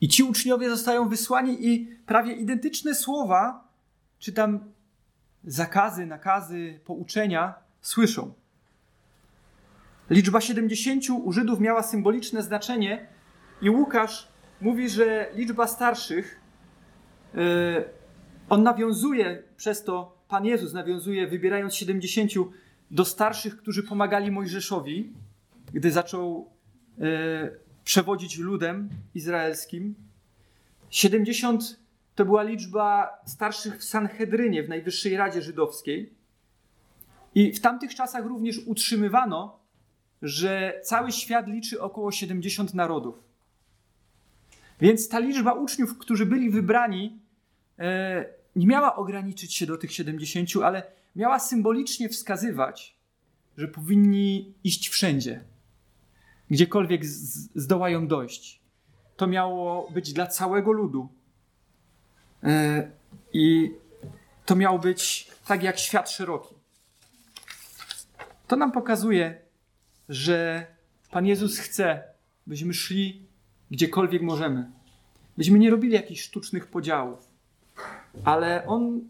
i 0.02 0.08
ci 0.08 0.24
uczniowie 0.24 0.70
zostają 0.70 1.10
wysłani 1.10 1.68
i 1.68 1.98
prawie 2.06 2.34
identyczne 2.34 2.96
słowa, 2.96 3.68
czy 4.20 4.34
tam 4.34 4.60
zakazy, 5.44 6.06
nakazy, 6.06 6.80
pouczenia 6.86 7.54
słyszą. 7.82 8.34
Liczba 10.10 10.42
70 10.42 11.10
u 11.10 11.32
Żydów 11.32 11.60
miała 11.60 11.84
symboliczne 11.84 12.44
znaczenie 12.44 13.08
i 13.62 13.70
Łukasz 13.70 14.35
mówi, 14.62 14.90
że 14.90 15.30
liczba 15.34 15.68
starszych, 15.68 16.40
yy, 17.34 17.42
on 18.50 18.64
nawiązuje 18.64 19.44
przez 19.58 19.84
to, 19.84 20.18
Pan 20.28 20.46
Jezus 20.46 20.74
nawiązuje, 20.74 21.28
wybierając 21.28 21.76
70 21.76 22.32
do 22.92 23.06
starszych, 23.06 23.58
którzy 23.58 23.84
pomagali 23.84 24.32
Mojżeszowi, 24.32 25.14
gdy 25.74 25.92
zaczął 25.92 26.50
yy, 26.98 27.06
przewodzić 27.84 28.38
ludem 28.38 28.90
izraelskim. 29.16 29.96
70 30.90 31.80
to 32.16 32.26
była 32.26 32.44
liczba 32.44 33.10
starszych 33.26 33.78
w 33.78 33.84
Sanhedrynie, 33.84 34.64
w 34.64 34.70
Najwyższej 34.70 35.18
Radzie 35.18 35.42
Żydowskiej. 35.42 36.14
I 37.36 37.54
w 37.54 37.60
tamtych 37.60 37.96
czasach 37.96 38.26
również 38.26 38.60
utrzymywano, 38.66 39.60
że 40.22 40.82
cały 40.84 41.12
świat 41.12 41.48
liczy 41.48 41.82
około 41.82 42.12
70 42.12 42.74
narodów. 42.74 43.25
Więc 44.82 45.10
ta 45.10 45.20
liczba 45.20 45.54
uczniów, 45.54 45.98
którzy 45.98 46.26
byli 46.26 46.50
wybrani, 46.50 47.20
e, 47.80 48.26
nie 48.56 48.68
miała 48.68 48.96
ograniczyć 48.96 49.54
się 49.54 49.66
do 49.66 49.78
tych 49.78 49.94
70, 49.94 50.50
ale 50.64 50.84
miała 51.16 51.40
symbolicznie 51.40 52.10
wskazywać, 52.10 52.96
że 53.58 53.68
powinni 53.68 54.54
iść 54.64 54.90
wszędzie, 54.90 55.44
gdziekolwiek 56.52 57.06
zdołają 57.56 58.08
dojść. 58.08 58.60
To 59.18 59.28
miało 59.28 59.92
być 59.92 60.14
dla 60.14 60.28
całego 60.28 60.72
ludu. 60.72 61.10
E, 62.44 62.92
I 63.34 63.72
to 64.46 64.56
miało 64.56 64.80
być 64.80 65.32
tak 65.48 65.64
jak 65.64 65.80
świat 65.80 66.12
szeroki. 66.12 66.56
To 68.48 68.56
nam 68.56 68.72
pokazuje, 68.72 69.42
że 70.10 70.68
Pan 71.12 71.26
Jezus 71.26 71.60
chce, 71.60 72.04
byśmy 72.48 72.74
szli 72.74 73.25
gdziekolwiek 73.72 74.22
możemy. 74.22 74.72
Byśmy 75.38 75.60
nie 75.60 75.70
robili 75.70 75.94
jakichś 75.94 76.22
sztucznych 76.22 76.68
podziałów, 76.68 77.32
ale 78.24 78.68
On 78.68 79.02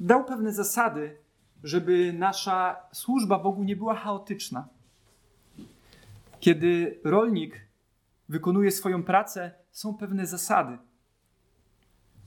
dał 0.00 0.24
pewne 0.24 0.52
zasady, 0.52 1.16
żeby 1.64 2.12
nasza 2.12 2.76
służba 2.92 3.38
Bogu 3.38 3.64
nie 3.64 3.76
była 3.76 3.94
chaotyczna. 3.94 4.68
Kiedy 6.40 7.00
rolnik 7.04 7.60
wykonuje 8.28 8.70
swoją 8.70 9.02
pracę, 9.02 9.50
są 9.72 9.94
pewne 9.94 10.26
zasady. 10.26 10.78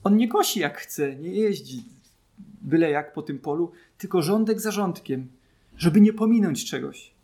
On 0.04 0.16
nie 0.16 0.28
kosi 0.28 0.60
jak 0.60 0.78
chce, 0.78 1.16
nie 1.16 1.30
jeździ 1.30 1.84
byle 2.62 2.90
jak 2.90 3.12
po 3.12 3.22
tym 3.22 3.38
polu, 3.38 3.72
tylko 3.98 4.22
rządek 4.22 4.60
za 4.60 4.70
rządkiem, 4.70 5.28
żeby 5.76 6.00
nie 6.00 6.12
pominąć 6.12 6.64
czegoś 6.70 7.14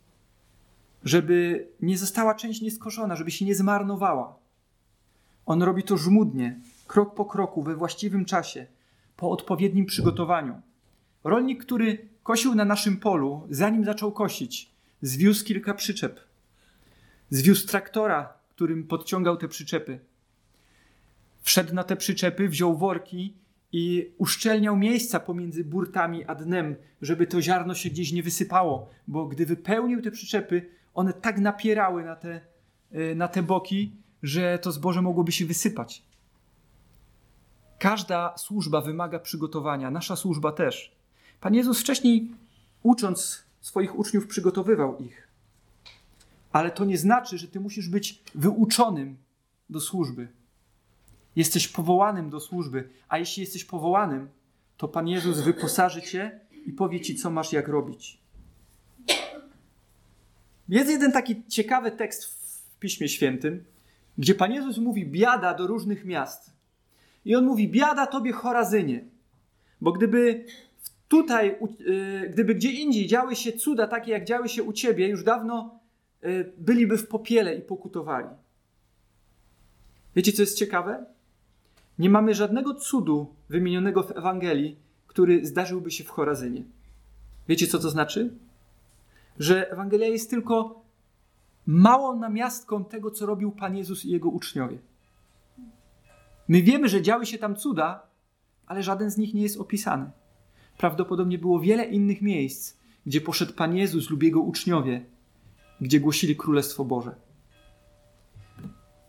żeby 1.03 1.67
nie 1.81 1.97
została 1.97 2.35
część 2.35 2.61
nieskoszona, 2.61 3.15
żeby 3.15 3.31
się 3.31 3.45
nie 3.45 3.55
zmarnowała. 3.55 4.35
On 5.51 5.63
robi 5.63 5.83
to 5.83 5.97
żmudnie, 5.97 6.59
krok 6.87 7.15
po 7.15 7.25
kroku, 7.25 7.63
we 7.63 7.75
właściwym 7.75 8.25
czasie, 8.25 8.67
po 9.17 9.31
odpowiednim 9.31 9.85
przygotowaniu. 9.85 10.61
Rolnik, 11.23 11.65
który 11.65 12.07
kosił 12.23 12.55
na 12.55 12.65
naszym 12.65 12.97
polu, 12.97 13.47
zanim 13.49 13.85
zaczął 13.85 14.11
kosić, 14.11 14.71
zwiózł 15.01 15.45
kilka 15.45 15.73
przyczep. 15.73 16.19
Zwiózł 17.29 17.67
traktora, 17.67 18.33
którym 18.49 18.87
podciągał 18.87 19.37
te 19.37 19.47
przyczepy. 19.47 19.99
Wszedł 21.41 21.73
na 21.73 21.83
te 21.83 21.95
przyczepy, 21.95 22.49
wziął 22.49 22.77
worki 22.77 23.33
i 23.71 24.11
uszczelniał 24.17 24.77
miejsca 24.77 25.19
pomiędzy 25.19 25.63
burtami 25.63 26.25
a 26.25 26.35
dnem, 26.35 26.75
żeby 27.01 27.27
to 27.27 27.41
ziarno 27.41 27.75
się 27.75 27.89
gdzieś 27.89 28.11
nie 28.11 28.23
wysypało, 28.23 28.89
bo 29.07 29.27
gdy 29.27 29.45
wypełnił 29.45 30.01
te 30.01 30.11
przyczepy, 30.11 30.69
one 30.93 31.13
tak 31.13 31.39
napierały 31.39 32.03
na 32.03 32.15
te, 32.15 32.41
y, 32.95 33.15
na 33.15 33.27
te 33.27 33.43
boki, 33.43 34.01
że 34.23 34.59
to 34.59 34.71
zboże 34.71 35.01
mogłoby 35.01 35.31
się 35.31 35.45
wysypać. 35.45 36.03
Każda 37.79 38.37
służba 38.37 38.81
wymaga 38.81 39.19
przygotowania, 39.19 39.91
nasza 39.91 40.15
służba 40.15 40.51
też. 40.51 40.95
Pan 41.41 41.55
Jezus 41.55 41.81
wcześniej, 41.81 42.31
ucząc 42.83 43.43
swoich 43.61 43.99
uczniów, 43.99 44.27
przygotowywał 44.27 44.97
ich. 44.97 45.27
Ale 46.51 46.71
to 46.71 46.85
nie 46.85 46.97
znaczy, 46.97 47.37
że 47.37 47.47
ty 47.47 47.59
musisz 47.59 47.89
być 47.89 48.23
wyuczonym 48.35 49.17
do 49.69 49.79
służby. 49.79 50.27
Jesteś 51.35 51.67
powołanym 51.67 52.29
do 52.29 52.39
służby, 52.39 52.89
a 53.09 53.17
jeśli 53.17 53.41
jesteś 53.41 53.65
powołanym, 53.65 54.29
to 54.77 54.87
Pan 54.87 55.07
Jezus 55.07 55.39
wyposaży 55.39 56.01
cię 56.01 56.39
i 56.65 56.71
powie 56.73 57.01
ci, 57.01 57.15
co 57.15 57.29
masz 57.29 57.53
jak 57.53 57.67
robić. 57.67 58.19
Jest 60.69 60.89
jeden 60.89 61.11
taki 61.11 61.43
ciekawy 61.47 61.91
tekst 61.91 62.25
w 62.25 62.79
Piśmie 62.79 63.09
Świętym, 63.09 63.63
gdzie 64.17 64.35
Pan 64.35 64.51
Jezus 64.51 64.77
mówi 64.77 65.05
biada 65.05 65.53
do 65.53 65.67
różnych 65.67 66.05
miast. 66.05 66.53
I 67.25 67.35
on 67.35 67.45
mówi: 67.45 67.69
Biada 67.69 68.07
tobie 68.07 68.31
Chorazynie. 68.31 69.05
Bo 69.81 69.91
gdyby 69.91 70.45
tutaj, 71.07 71.55
y, 71.81 72.29
gdyby 72.33 72.55
gdzie 72.55 72.71
indziej 72.71 73.07
działy 73.07 73.35
się 73.35 73.53
cuda 73.53 73.87
takie, 73.87 74.11
jak 74.11 74.25
działy 74.25 74.49
się 74.49 74.63
u 74.63 74.73
ciebie, 74.73 75.07
już 75.07 75.23
dawno 75.23 75.79
y, 76.23 76.53
byliby 76.57 76.97
w 76.97 77.07
popiele 77.07 77.55
i 77.55 77.61
pokutowali. 77.61 78.27
Wiecie, 80.15 80.31
co 80.31 80.41
jest 80.41 80.57
ciekawe? 80.57 81.05
Nie 81.99 82.09
mamy 82.09 82.33
żadnego 82.33 82.73
cudu 82.73 83.35
wymienionego 83.49 84.03
w 84.03 84.11
Ewangelii, 84.11 84.75
który 85.07 85.45
zdarzyłby 85.45 85.91
się 85.91 86.03
w 86.03 86.09
Chorazynie. 86.09 86.63
Wiecie, 87.47 87.67
co 87.67 87.79
to 87.79 87.89
znaczy? 87.89 88.33
że 89.39 89.71
Ewangelia 89.71 90.07
jest 90.07 90.29
tylko 90.29 90.80
małą 91.65 92.19
namiastką 92.19 92.85
tego, 92.85 93.11
co 93.11 93.25
robił 93.25 93.51
Pan 93.51 93.77
Jezus 93.77 94.05
i 94.05 94.09
jego 94.09 94.29
uczniowie. 94.29 94.77
My 96.47 96.61
wiemy, 96.61 96.89
że 96.89 97.01
działy 97.01 97.25
się 97.25 97.37
tam 97.37 97.55
cuda, 97.55 98.03
ale 98.65 98.83
żaden 98.83 99.11
z 99.11 99.17
nich 99.17 99.33
nie 99.33 99.41
jest 99.41 99.59
opisany. 99.59 100.11
Prawdopodobnie 100.77 101.37
było 101.37 101.59
wiele 101.59 101.85
innych 101.85 102.21
miejsc, 102.21 102.77
gdzie 103.05 103.21
poszedł 103.21 103.53
Pan 103.53 103.75
Jezus 103.75 104.09
lub 104.09 104.23
jego 104.23 104.41
uczniowie, 104.41 105.05
gdzie 105.81 105.99
głosili 105.99 106.35
Królestwo 106.35 106.85
Boże. 106.85 107.15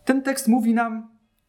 Ten 0.04 0.22
tekst 0.22 0.48
mówi 0.48 0.74
nam 0.74 1.08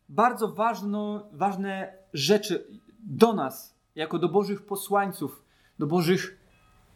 bardzo 0.09 0.47
ważno, 0.47 1.27
ważne 1.31 1.93
rzeczy 2.13 2.67
do 2.99 3.33
nas, 3.33 3.75
jako 3.95 4.19
do 4.19 4.29
Bożych 4.29 4.65
posłańców, 4.65 5.43
do 5.79 5.87
Bożych 5.87 6.39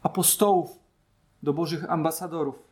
apostołów, 0.01 0.79
do 1.43 1.53
Bożych 1.53 1.91
ambasadorów. 1.91 2.66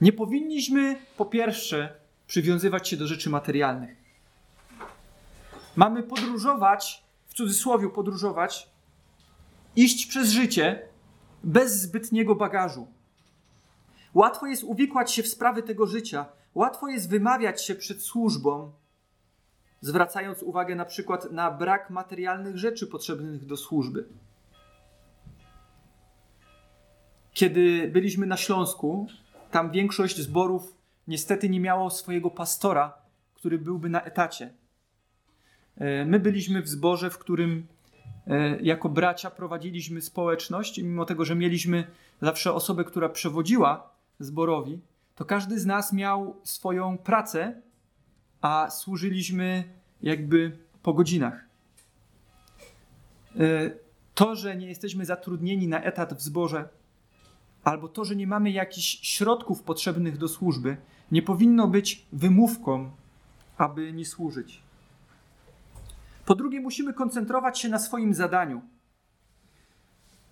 Nie 0.00 0.12
powinniśmy 0.12 0.96
po 1.16 1.24
pierwsze 1.24 2.00
przywiązywać 2.26 2.88
się 2.88 2.96
do 2.96 3.06
rzeczy 3.06 3.30
materialnych. 3.30 3.96
Mamy 5.76 6.02
podróżować, 6.02 7.04
w 7.26 7.34
cudzysłowie 7.34 7.88
podróżować, 7.88 8.70
iść 9.76 10.06
przez 10.06 10.30
życie 10.30 10.88
bez 11.44 11.80
zbytniego 11.80 12.34
bagażu. 12.34 12.88
Łatwo 14.14 14.46
jest 14.46 14.64
uwikłać 14.64 15.12
się 15.12 15.22
w 15.22 15.28
sprawy 15.28 15.62
tego 15.62 15.86
życia, 15.86 16.26
łatwo 16.54 16.88
jest 16.88 17.10
wymawiać 17.10 17.64
się 17.64 17.74
przed 17.74 18.02
służbą, 18.02 18.72
zwracając 19.80 20.42
uwagę 20.42 20.74
na 20.74 20.84
przykład 20.84 21.32
na 21.32 21.50
brak 21.50 21.90
materialnych 21.90 22.58
rzeczy 22.58 22.86
potrzebnych 22.86 23.46
do 23.46 23.56
służby. 23.56 24.08
Kiedy 27.32 27.90
byliśmy 27.92 28.26
na 28.26 28.36
Śląsku, 28.36 29.06
tam 29.50 29.70
większość 29.70 30.20
zborów 30.20 30.74
niestety 31.08 31.48
nie 31.48 31.60
miało 31.60 31.90
swojego 31.90 32.30
pastora, 32.30 32.94
który 33.34 33.58
byłby 33.58 33.88
na 33.88 34.02
etacie. 34.02 34.52
E, 35.76 36.04
my 36.04 36.20
byliśmy 36.20 36.62
w 36.62 36.68
zborze, 36.68 37.10
w 37.10 37.18
którym 37.18 37.66
e, 38.26 38.60
jako 38.60 38.88
bracia 38.88 39.30
prowadziliśmy 39.30 40.02
społeczność, 40.02 40.78
i 40.78 40.84
mimo 40.84 41.04
tego, 41.04 41.24
że 41.24 41.34
mieliśmy 41.34 41.86
zawsze 42.22 42.52
osobę, 42.52 42.84
która 42.84 43.08
przewodziła 43.08 43.90
zborowi, 44.20 44.80
to 45.14 45.24
każdy 45.24 45.60
z 45.60 45.66
nas 45.66 45.92
miał 45.92 46.36
swoją 46.44 46.98
pracę 46.98 47.62
a 48.40 48.70
służyliśmy 48.70 49.64
jakby 50.02 50.58
po 50.82 50.94
godzinach. 50.94 51.44
E, 53.40 53.70
to, 54.14 54.36
że 54.36 54.56
nie 54.56 54.68
jesteśmy 54.68 55.04
zatrudnieni 55.04 55.68
na 55.68 55.82
etat 55.82 56.14
w 56.14 56.20
zborze, 56.20 56.68
albo 57.68 57.88
to, 57.88 58.04
że 58.04 58.16
nie 58.16 58.26
mamy 58.26 58.50
jakichś 58.50 58.98
środków 59.02 59.62
potrzebnych 59.62 60.18
do 60.18 60.28
służby, 60.28 60.76
nie 61.12 61.22
powinno 61.22 61.68
być 61.68 62.06
wymówką, 62.12 62.90
aby 63.56 63.92
nie 63.92 64.06
służyć. 64.06 64.62
Po 66.26 66.34
drugie, 66.34 66.60
musimy 66.60 66.94
koncentrować 66.94 67.58
się 67.58 67.68
na 67.68 67.78
swoim 67.78 68.14
zadaniu. 68.14 68.62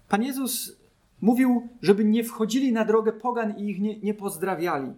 Pan 0.09 0.23
Jezus 0.23 0.77
mówił, 1.21 1.69
żeby 1.83 2.05
nie 2.05 2.25
wchodzili 2.25 2.73
na 2.73 2.85
drogę 2.85 3.13
pogan 3.13 3.59
i 3.59 3.71
ich 3.71 3.81
nie, 3.81 4.01
nie 4.01 4.15
pozdrawiali. 4.15 4.93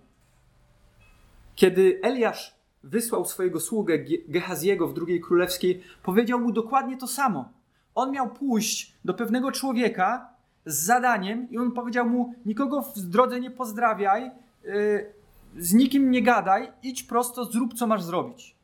Kiedy 1.54 2.00
Eliasz 2.02 2.54
wysłał 2.84 3.24
swojego 3.24 3.60
sługę 3.60 3.98
Gehaziego 4.28 4.88
w 4.88 4.94
drugiej 4.94 5.20
królewskiej, 5.20 5.82
powiedział 6.02 6.40
mu 6.40 6.52
dokładnie 6.52 6.96
to 6.96 7.06
samo. 7.06 7.52
On 7.94 8.12
miał 8.12 8.30
pójść 8.30 8.92
do 9.04 9.14
pewnego 9.14 9.52
człowieka 9.52 10.37
z 10.68 10.84
zadaniem 10.84 11.50
i 11.50 11.58
on 11.58 11.72
powiedział 11.72 12.08
mu: 12.08 12.34
Nikogo 12.46 12.82
w 12.82 12.98
drodze 12.98 13.40
nie 13.40 13.50
pozdrawiaj, 13.50 14.30
yy, 14.64 15.12
z 15.58 15.74
nikim 15.74 16.10
nie 16.10 16.22
gadaj, 16.22 16.72
idź 16.82 17.02
prosto, 17.02 17.44
zrób 17.44 17.74
co 17.74 17.86
masz 17.86 18.02
zrobić. 18.02 18.54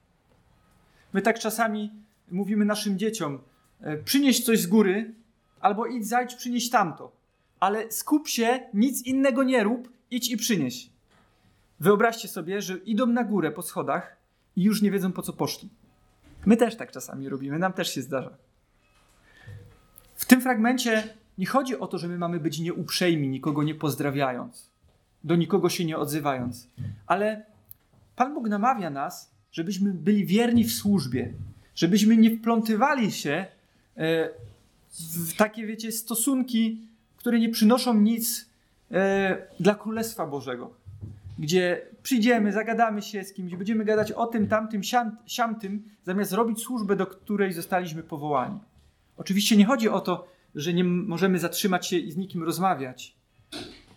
My 1.12 1.22
tak 1.22 1.38
czasami 1.38 1.92
mówimy 2.30 2.64
naszym 2.64 2.98
dzieciom: 2.98 3.38
yy, 3.80 4.02
przynieś 4.04 4.44
coś 4.44 4.60
z 4.60 4.66
góry, 4.66 5.14
albo 5.60 5.86
idź, 5.86 6.08
zajdź, 6.08 6.34
przynieś 6.34 6.70
tamto. 6.70 7.12
Ale 7.60 7.92
skup 7.92 8.28
się, 8.28 8.60
nic 8.74 9.02
innego 9.02 9.42
nie 9.42 9.64
rób, 9.64 9.88
idź 10.10 10.30
i 10.30 10.36
przynieś. 10.36 10.90
Wyobraźcie 11.80 12.28
sobie, 12.28 12.62
że 12.62 12.78
idą 12.78 13.06
na 13.06 13.24
górę 13.24 13.50
po 13.50 13.62
schodach 13.62 14.16
i 14.56 14.62
już 14.62 14.82
nie 14.82 14.90
wiedzą 14.90 15.12
po 15.12 15.22
co 15.22 15.32
poszli. 15.32 15.68
My 16.46 16.56
też 16.56 16.76
tak 16.76 16.92
czasami 16.92 17.28
robimy, 17.28 17.58
nam 17.58 17.72
też 17.72 17.94
się 17.94 18.02
zdarza. 18.02 18.30
W 20.14 20.24
tym 20.24 20.40
fragmencie 20.40 21.14
nie 21.38 21.46
chodzi 21.46 21.78
o 21.78 21.86
to, 21.86 21.98
że 21.98 22.08
my 22.08 22.18
mamy 22.18 22.40
być 22.40 22.58
nieuprzejmi, 22.58 23.28
nikogo 23.28 23.62
nie 23.62 23.74
pozdrawiając, 23.74 24.70
do 25.24 25.36
nikogo 25.36 25.68
się 25.68 25.84
nie 25.84 25.98
odzywając, 25.98 26.68
ale 27.06 27.44
Pan 28.16 28.34
Bóg 28.34 28.48
namawia 28.48 28.90
nas, 28.90 29.30
żebyśmy 29.52 29.92
byli 29.92 30.26
wierni 30.26 30.64
w 30.64 30.72
służbie, 30.72 31.32
żebyśmy 31.74 32.16
nie 32.16 32.36
wplątywali 32.36 33.12
się 33.12 33.46
e, 33.96 34.28
w 35.24 35.36
takie, 35.36 35.66
wiecie, 35.66 35.92
stosunki, 35.92 36.80
które 37.16 37.38
nie 37.38 37.48
przynoszą 37.48 37.94
nic 37.94 38.50
e, 38.90 39.36
dla 39.60 39.74
Królestwa 39.74 40.26
Bożego. 40.26 40.70
Gdzie 41.38 41.86
przyjdziemy, 42.02 42.52
zagadamy 42.52 43.02
się 43.02 43.24
z 43.24 43.32
kimś, 43.32 43.56
będziemy 43.56 43.84
gadać 43.84 44.12
o 44.12 44.26
tym, 44.26 44.48
tamtym, 44.48 44.82
siam, 44.82 45.16
siamtym, 45.26 45.82
zamiast 46.04 46.32
robić 46.32 46.62
służbę, 46.62 46.96
do 46.96 47.06
której 47.06 47.52
zostaliśmy 47.52 48.02
powołani. 48.02 48.58
Oczywiście 49.16 49.56
nie 49.56 49.64
chodzi 49.64 49.88
o 49.88 50.00
to, 50.00 50.28
że 50.54 50.72
nie 50.72 50.84
możemy 50.84 51.38
zatrzymać 51.38 51.86
się 51.86 51.96
i 51.96 52.12
z 52.12 52.16
nikim 52.16 52.42
rozmawiać. 52.42 53.16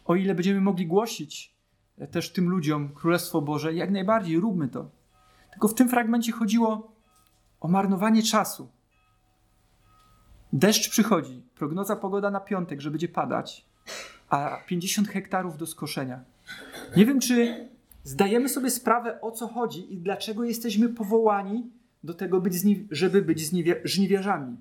O 0.05 0.15
ile 0.15 0.35
będziemy 0.35 0.61
mogli 0.61 0.87
głosić 0.87 1.55
e, 1.97 2.07
też 2.07 2.31
tym 2.31 2.49
ludziom 2.49 2.89
Królestwo 2.89 3.41
Boże, 3.41 3.73
jak 3.73 3.91
najbardziej 3.91 4.39
róbmy 4.39 4.67
to. 4.67 4.89
Tylko 5.51 5.67
w 5.67 5.73
tym 5.73 5.89
fragmencie 5.89 6.31
chodziło 6.31 6.91
o 7.59 7.67
marnowanie 7.67 8.23
czasu. 8.23 8.69
Deszcz 10.53 10.89
przychodzi, 10.89 11.43
prognoza 11.55 11.95
pogoda 11.95 12.31
na 12.31 12.39
piątek, 12.39 12.81
że 12.81 12.91
będzie 12.91 13.07
padać, 13.07 13.65
a 14.29 14.57
50 14.67 15.07
hektarów 15.07 15.57
do 15.57 15.65
skoszenia. 15.65 16.23
Nie 16.97 17.05
wiem, 17.05 17.19
czy 17.19 17.67
zdajemy 18.03 18.49
sobie 18.49 18.69
sprawę, 18.69 19.21
o 19.21 19.31
co 19.31 19.47
chodzi 19.47 19.93
i 19.93 19.97
dlaczego 19.97 20.43
jesteśmy 20.43 20.89
powołani 20.89 21.71
do 22.03 22.13
tego, 22.13 22.43
żeby 22.91 23.21
być 23.21 23.41
żniwiarzami. 23.83 24.57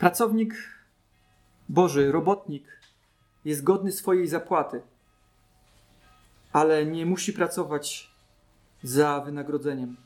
Pracownik 0.00 0.54
Boży, 1.68 2.12
robotnik 2.12 2.80
jest 3.44 3.64
godny 3.64 3.92
swojej 3.92 4.28
zapłaty, 4.28 4.82
ale 6.52 6.86
nie 6.86 7.06
musi 7.06 7.32
pracować 7.32 8.10
za 8.82 9.20
wynagrodzeniem. 9.20 9.96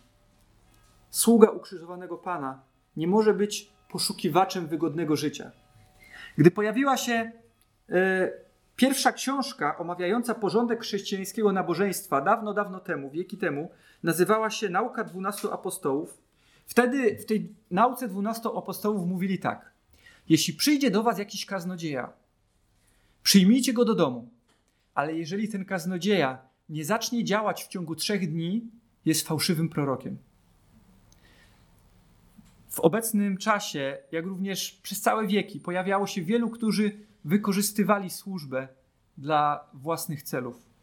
Sługa 1.10 1.50
ukrzyżowanego 1.50 2.18
Pana 2.18 2.60
nie 2.96 3.06
może 3.06 3.34
być 3.34 3.70
poszukiwaczem 3.88 4.66
wygodnego 4.66 5.16
życia. 5.16 5.50
Gdy 6.38 6.50
pojawiła 6.50 6.96
się 6.96 7.32
e, 7.90 8.32
pierwsza 8.76 9.12
książka 9.12 9.78
omawiająca 9.78 10.34
porządek 10.34 10.80
chrześcijańskiego 10.80 11.52
nabożeństwa, 11.52 12.20
dawno, 12.20 12.54
dawno 12.54 12.80
temu, 12.80 13.10
wieki 13.10 13.36
temu, 13.36 13.70
nazywała 14.02 14.50
się 14.50 14.68
Nauka 14.68 15.04
dwunastu 15.04 15.52
apostołów. 15.52 16.18
Wtedy 16.66 17.16
w 17.18 17.26
tej 17.26 17.54
nauce 17.70 18.08
dwunastu 18.08 18.58
apostołów 18.58 19.06
mówili 19.06 19.38
tak: 19.38 19.73
Jeśli 20.28 20.54
przyjdzie 20.54 20.90
do 20.90 21.02
was 21.02 21.18
jakiś 21.18 21.46
kaznodzieja, 21.46 22.12
przyjmijcie 23.22 23.72
go 23.72 23.84
do 23.84 23.94
domu, 23.94 24.28
ale 24.94 25.14
jeżeli 25.16 25.48
ten 25.48 25.64
kaznodzieja 25.64 26.38
nie 26.68 26.84
zacznie 26.84 27.24
działać 27.24 27.64
w 27.64 27.68
ciągu 27.68 27.94
trzech 27.96 28.30
dni, 28.30 28.70
jest 29.04 29.26
fałszywym 29.28 29.68
prorokiem 29.68 30.18
w 32.74 32.80
obecnym 32.80 33.36
czasie, 33.36 33.98
jak 34.12 34.24
również 34.24 34.72
przez 34.82 35.00
całe 35.00 35.26
wieki, 35.26 35.60
pojawiało 35.60 36.06
się 36.06 36.22
wielu, 36.22 36.50
którzy 36.50 36.98
wykorzystywali 37.24 38.10
służbę 38.10 38.68
dla 39.18 39.70
własnych 39.74 40.22
celów. 40.22 40.73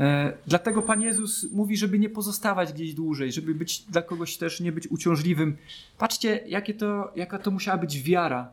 E, 0.00 0.32
dlatego 0.46 0.82
Pan 0.82 1.00
Jezus 1.00 1.52
mówi, 1.52 1.76
żeby 1.76 1.98
nie 1.98 2.10
pozostawać 2.10 2.72
gdzieś 2.72 2.94
dłużej, 2.94 3.32
żeby 3.32 3.54
być 3.54 3.78
dla 3.78 4.02
kogoś 4.02 4.36
też 4.36 4.60
nie 4.60 4.72
być 4.72 4.88
uciążliwym. 4.88 5.56
Patrzcie, 5.98 6.40
jakie 6.46 6.74
to, 6.74 7.12
jaka 7.16 7.38
to 7.38 7.50
musiała 7.50 7.78
być 7.78 8.02
wiara 8.02 8.52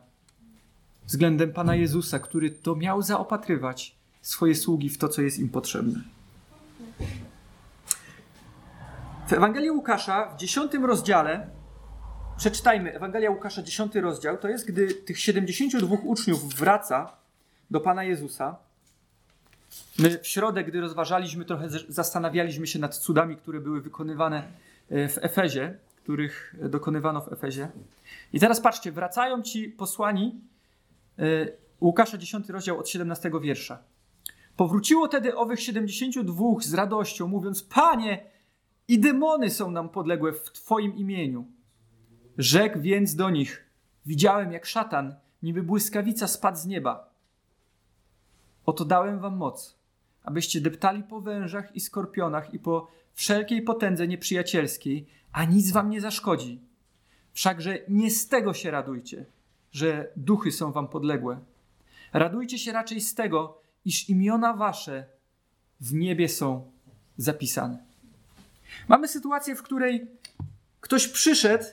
względem 1.06 1.52
Pana 1.52 1.74
Jezusa, 1.74 2.18
który 2.18 2.50
to 2.50 2.76
miał 2.76 3.02
zaopatrywać 3.02 3.94
swoje 4.22 4.54
sługi 4.54 4.88
w 4.88 4.98
to, 4.98 5.08
co 5.08 5.22
jest 5.22 5.38
im 5.38 5.48
potrzebne. 5.48 6.00
W 9.28 9.32
Ewangelii 9.32 9.70
Łukasza 9.70 10.34
w 10.34 10.36
dziesiątym 10.36 10.84
rozdziale 10.84 11.46
Przeczytajmy 12.40 12.94
Ewangelia 12.94 13.30
Łukasza, 13.30 13.62
10 13.62 13.94
rozdział. 13.94 14.38
To 14.38 14.48
jest, 14.48 14.68
gdy 14.68 14.94
tych 14.94 15.18
72 15.18 15.96
uczniów 16.04 16.54
wraca 16.54 17.12
do 17.70 17.80
Pana 17.80 18.04
Jezusa. 18.04 18.56
My 19.98 20.18
w 20.18 20.26
środę, 20.26 20.64
gdy 20.64 20.80
rozważaliśmy, 20.80 21.44
trochę 21.44 21.68
zastanawialiśmy 21.88 22.66
się 22.66 22.78
nad 22.78 22.96
cudami, 22.96 23.36
które 23.36 23.60
były 23.60 23.80
wykonywane 23.80 24.42
e, 24.90 25.08
w 25.08 25.18
Efezie, 25.18 25.78
których 25.96 26.54
dokonywano 26.62 27.20
w 27.20 27.32
Efezie. 27.32 27.68
I 28.32 28.40
teraz 28.40 28.60
patrzcie, 28.60 28.92
wracają 28.92 29.42
ci 29.42 29.68
posłani 29.68 30.40
e, 31.18 31.22
Łukasza 31.80 32.18
10 32.18 32.48
rozdział 32.48 32.78
od 32.78 32.88
17 32.88 33.30
wiersza. 33.42 33.82
Powróciło 34.56 35.08
tedy 35.08 35.36
owych 35.36 35.60
72 35.60 36.44
z 36.60 36.74
radością, 36.74 37.28
mówiąc: 37.28 37.62
Panie, 37.62 38.24
i 38.88 38.98
demony 38.98 39.50
są 39.50 39.70
nam 39.70 39.88
podległe 39.88 40.32
w 40.32 40.52
Twoim 40.52 40.96
imieniu. 40.96 41.46
Rzekł 42.38 42.80
więc 42.80 43.14
do 43.14 43.30
nich: 43.30 43.64
Widziałem, 44.06 44.52
jak 44.52 44.66
szatan, 44.66 45.14
niby 45.42 45.62
błyskawica, 45.62 46.28
spadł 46.28 46.58
z 46.58 46.66
nieba. 46.66 47.09
Oto 48.70 48.84
dałem 48.84 49.18
wam 49.18 49.36
moc, 49.36 49.78
abyście 50.24 50.60
deptali 50.60 51.02
po 51.02 51.20
wężach 51.20 51.76
i 51.76 51.80
skorpionach 51.80 52.54
i 52.54 52.58
po 52.58 52.88
wszelkiej 53.14 53.62
potędze 53.62 54.08
nieprzyjacielskiej, 54.08 55.06
a 55.32 55.44
nic 55.44 55.70
wam 55.70 55.90
nie 55.90 56.00
zaszkodzi. 56.00 56.60
Wszakże 57.32 57.78
nie 57.88 58.10
z 58.10 58.28
tego 58.28 58.54
się 58.54 58.70
radujcie, 58.70 59.26
że 59.72 60.08
duchy 60.16 60.52
są 60.52 60.72
wam 60.72 60.88
podległe. 60.88 61.38
Radujcie 62.12 62.58
się 62.58 62.72
raczej 62.72 63.00
z 63.00 63.14
tego, 63.14 63.60
iż 63.84 64.08
imiona 64.08 64.54
wasze 64.54 65.06
w 65.80 65.94
niebie 65.94 66.28
są 66.28 66.70
zapisane. 67.16 67.78
Mamy 68.88 69.08
sytuację, 69.08 69.56
w 69.56 69.62
której 69.62 70.06
ktoś 70.80 71.08
przyszedł 71.08 71.64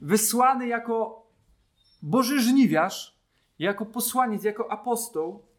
wysłany 0.00 0.66
jako 0.66 1.26
Boży 2.02 2.40
żniwiarz, 2.40 3.18
jako 3.58 3.86
posłaniec, 3.86 4.44
jako 4.44 4.72
apostoł 4.72 5.53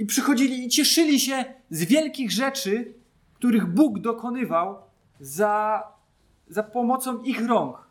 i 0.00 0.06
przychodzili 0.06 0.64
i 0.64 0.68
cieszyli 0.68 1.20
się 1.20 1.44
z 1.70 1.84
wielkich 1.84 2.30
rzeczy, 2.30 2.94
których 3.34 3.66
Bóg 3.66 3.98
dokonywał 3.98 4.76
za, 5.20 5.82
za 6.48 6.62
pomocą 6.62 7.22
ich 7.22 7.46
rąk. 7.46 7.86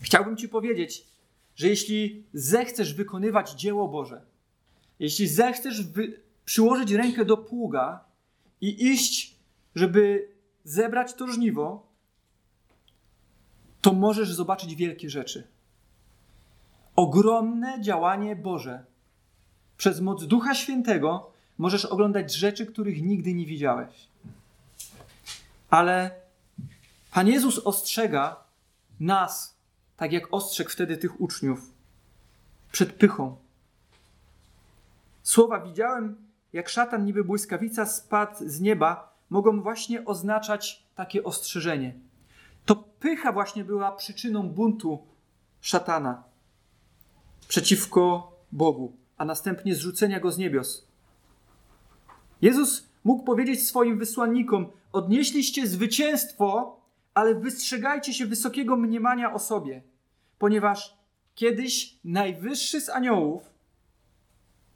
Chciałbym 0.00 0.36
Ci 0.36 0.48
powiedzieć, 0.48 1.06
że 1.56 1.68
jeśli 1.68 2.24
zechcesz 2.32 2.94
wykonywać 2.94 3.52
dzieło 3.52 3.88
Boże, 3.88 4.22
jeśli 4.98 5.28
zechcesz 5.28 5.86
wy, 5.86 6.20
przyłożyć 6.44 6.92
rękę 6.92 7.24
do 7.24 7.36
pługa 7.36 8.04
i 8.60 8.86
iść, 8.86 9.36
żeby 9.74 10.28
zebrać 10.64 11.14
to 11.14 11.28
żniwo, 11.28 11.86
to 13.80 13.92
możesz 13.92 14.32
zobaczyć 14.32 14.74
wielkie 14.74 15.10
rzeczy. 15.10 15.46
Ogromne 16.96 17.80
działanie 17.80 18.36
Boże 18.36 18.84
przez 19.78 20.00
moc 20.00 20.24
Ducha 20.24 20.54
Świętego 20.54 21.30
możesz 21.58 21.84
oglądać 21.84 22.34
rzeczy, 22.34 22.66
których 22.66 23.02
nigdy 23.02 23.34
nie 23.34 23.46
widziałeś. 23.46 24.08
Ale 25.70 26.10
Pan 27.12 27.28
Jezus 27.28 27.58
ostrzega 27.58 28.36
nas, 29.00 29.56
tak 29.96 30.12
jak 30.12 30.34
ostrzegł 30.34 30.70
wtedy 30.70 30.96
tych 30.96 31.20
uczniów, 31.20 31.72
przed 32.72 32.92
pychą. 32.92 33.36
Słowa 35.22 35.60
widziałem, 35.60 36.16
jak 36.52 36.68
szatan 36.68 37.04
niby 37.04 37.24
błyskawica 37.24 37.86
spadł 37.86 38.34
z 38.46 38.60
nieba, 38.60 39.16
mogą 39.30 39.60
właśnie 39.60 40.04
oznaczać 40.04 40.82
takie 40.94 41.24
ostrzeżenie. 41.24 41.94
To 42.66 42.76
pycha 42.76 43.32
właśnie 43.32 43.64
była 43.64 43.92
przyczyną 43.92 44.48
buntu 44.48 45.06
szatana 45.60 46.22
przeciwko 47.48 48.32
Bogu, 48.52 48.92
a 49.18 49.24
następnie 49.24 49.74
zrzucenia 49.74 50.20
go 50.20 50.32
z 50.32 50.38
niebios. 50.38 50.88
Jezus 52.42 52.88
mógł 53.04 53.24
powiedzieć 53.24 53.66
swoim 53.66 53.98
wysłannikom: 53.98 54.66
Odnieśliście 54.92 55.66
zwycięstwo, 55.66 56.80
ale 57.14 57.34
wystrzegajcie 57.34 58.14
się 58.14 58.26
wysokiego 58.26 58.76
mniemania 58.76 59.34
o 59.34 59.38
sobie, 59.38 59.82
ponieważ 60.38 60.98
kiedyś 61.34 61.98
najwyższy 62.04 62.80
z 62.80 62.88
aniołów 62.88 63.42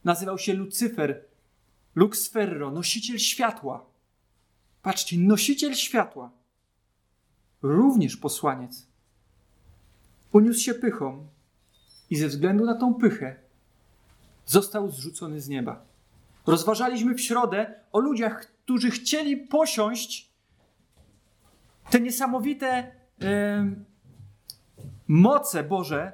nazywał 0.05 0.38
się 0.38 0.55
Lucyfer, 0.55 1.24
Lux 1.95 2.28
Ferro, 2.28 2.70
nosiciel 2.70 3.18
światła. 3.18 3.86
Patrzcie, 4.82 5.18
nosiciel 5.18 5.74
światła, 5.74 6.30
również 7.62 8.16
posłaniec, 8.16 8.86
uniósł 10.32 10.61
się 10.61 10.74
pychą 10.74 11.26
i 12.11 12.16
ze 12.16 12.28
względu 12.28 12.64
na 12.64 12.74
tą 12.74 12.95
pychę 12.95 13.36
został 14.47 14.90
zrzucony 14.90 15.40
z 15.40 15.49
nieba. 15.49 15.84
Rozważaliśmy 16.47 17.14
w 17.14 17.20
środę 17.20 17.74
o 17.93 18.01
ludziach, 18.01 18.47
którzy 18.64 18.90
chcieli 18.90 19.36
posiąść 19.36 20.30
te 21.90 22.01
niesamowite 22.01 22.93
moce 25.09 25.64
Boże, 25.64 26.12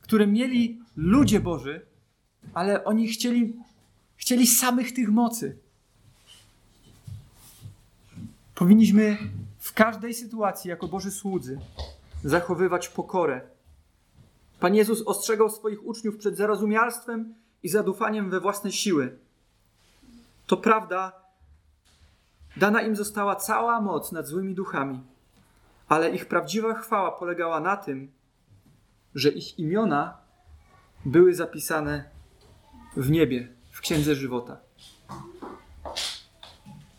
które 0.00 0.26
mieli 0.26 0.82
ludzie 0.96 1.40
Boży, 1.40 1.86
ale 2.54 2.84
oni 2.84 3.08
chcieli, 3.08 3.56
chcieli 4.16 4.46
samych 4.46 4.92
tych 4.92 5.08
mocy. 5.08 5.58
Powinniśmy 8.54 9.16
w 9.58 9.72
każdej 9.72 10.14
sytuacji, 10.14 10.70
jako 10.70 10.88
Boży 10.88 11.10
słudzy, 11.10 11.58
zachowywać 12.24 12.88
pokorę. 12.88 13.40
Pan 14.62 14.74
Jezus 14.74 15.02
ostrzegał 15.06 15.50
swoich 15.50 15.86
uczniów 15.86 16.16
przed 16.16 16.36
zarozumialstwem 16.36 17.34
i 17.62 17.68
zadufaniem 17.68 18.30
we 18.30 18.40
własne 18.40 18.72
siły. 18.72 19.18
To 20.46 20.56
prawda, 20.56 21.12
dana 22.56 22.82
im 22.82 22.96
została 22.96 23.36
cała 23.36 23.80
moc 23.80 24.12
nad 24.12 24.26
złymi 24.26 24.54
duchami, 24.54 25.00
ale 25.88 26.10
ich 26.10 26.26
prawdziwa 26.26 26.74
chwała 26.74 27.12
polegała 27.12 27.60
na 27.60 27.76
tym, 27.76 28.12
że 29.14 29.28
ich 29.28 29.58
imiona 29.58 30.18
były 31.04 31.34
zapisane 31.34 32.10
w 32.96 33.10
niebie, 33.10 33.48
w 33.70 33.80
księdze 33.80 34.14
żywota. 34.14 34.56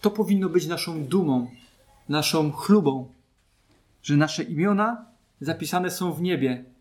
To 0.02 0.12
powinno 0.12 0.50
być 0.50 0.68
naszą 0.68 1.04
dumą, 1.04 1.52
naszą 2.10 2.52
chlubą, 2.52 3.14
że 4.02 4.18
nasze 4.18 4.44
imiona 4.44 5.06
zapisane 5.42 5.92
są 5.92 6.14
w 6.14 6.22
niebie, 6.22 6.73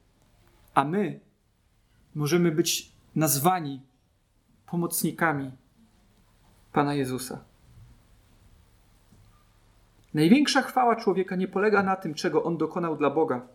a 0.74 0.84
my 0.84 1.20
możemy 2.14 2.52
być 2.52 2.92
nazwani 3.16 3.82
pomocnikami 4.66 5.50
Pana 6.72 6.94
Jezusa. 6.94 7.44
Największa 10.14 10.62
chwała 10.62 10.96
człowieka 10.96 11.36
nie 11.36 11.48
polega 11.48 11.82
na 11.82 11.96
tym, 11.96 12.14
czego 12.14 12.44
on 12.44 12.56
dokonał 12.56 12.96
dla 12.96 13.10
Boga, 13.10 13.46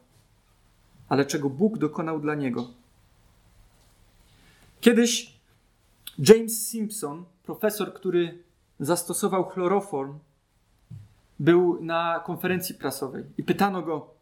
ale 1.10 1.26
czego 1.26 1.50
Bóg 1.50 1.78
dokonał 1.78 2.20
dla 2.20 2.36
niego. 2.36 2.68
Kiedyś 4.82 5.40
James 6.20 6.68
Simpson, 6.68 7.26
profesor, 7.44 7.94
który 7.94 8.44
zastosował 8.80 9.44
chloroform, 9.44 10.20
był 11.40 11.82
na 11.82 12.20
konferencji 12.26 12.76
prasowej 12.76 13.24
i 13.38 13.44
pytano 13.44 13.82
go 13.82 14.14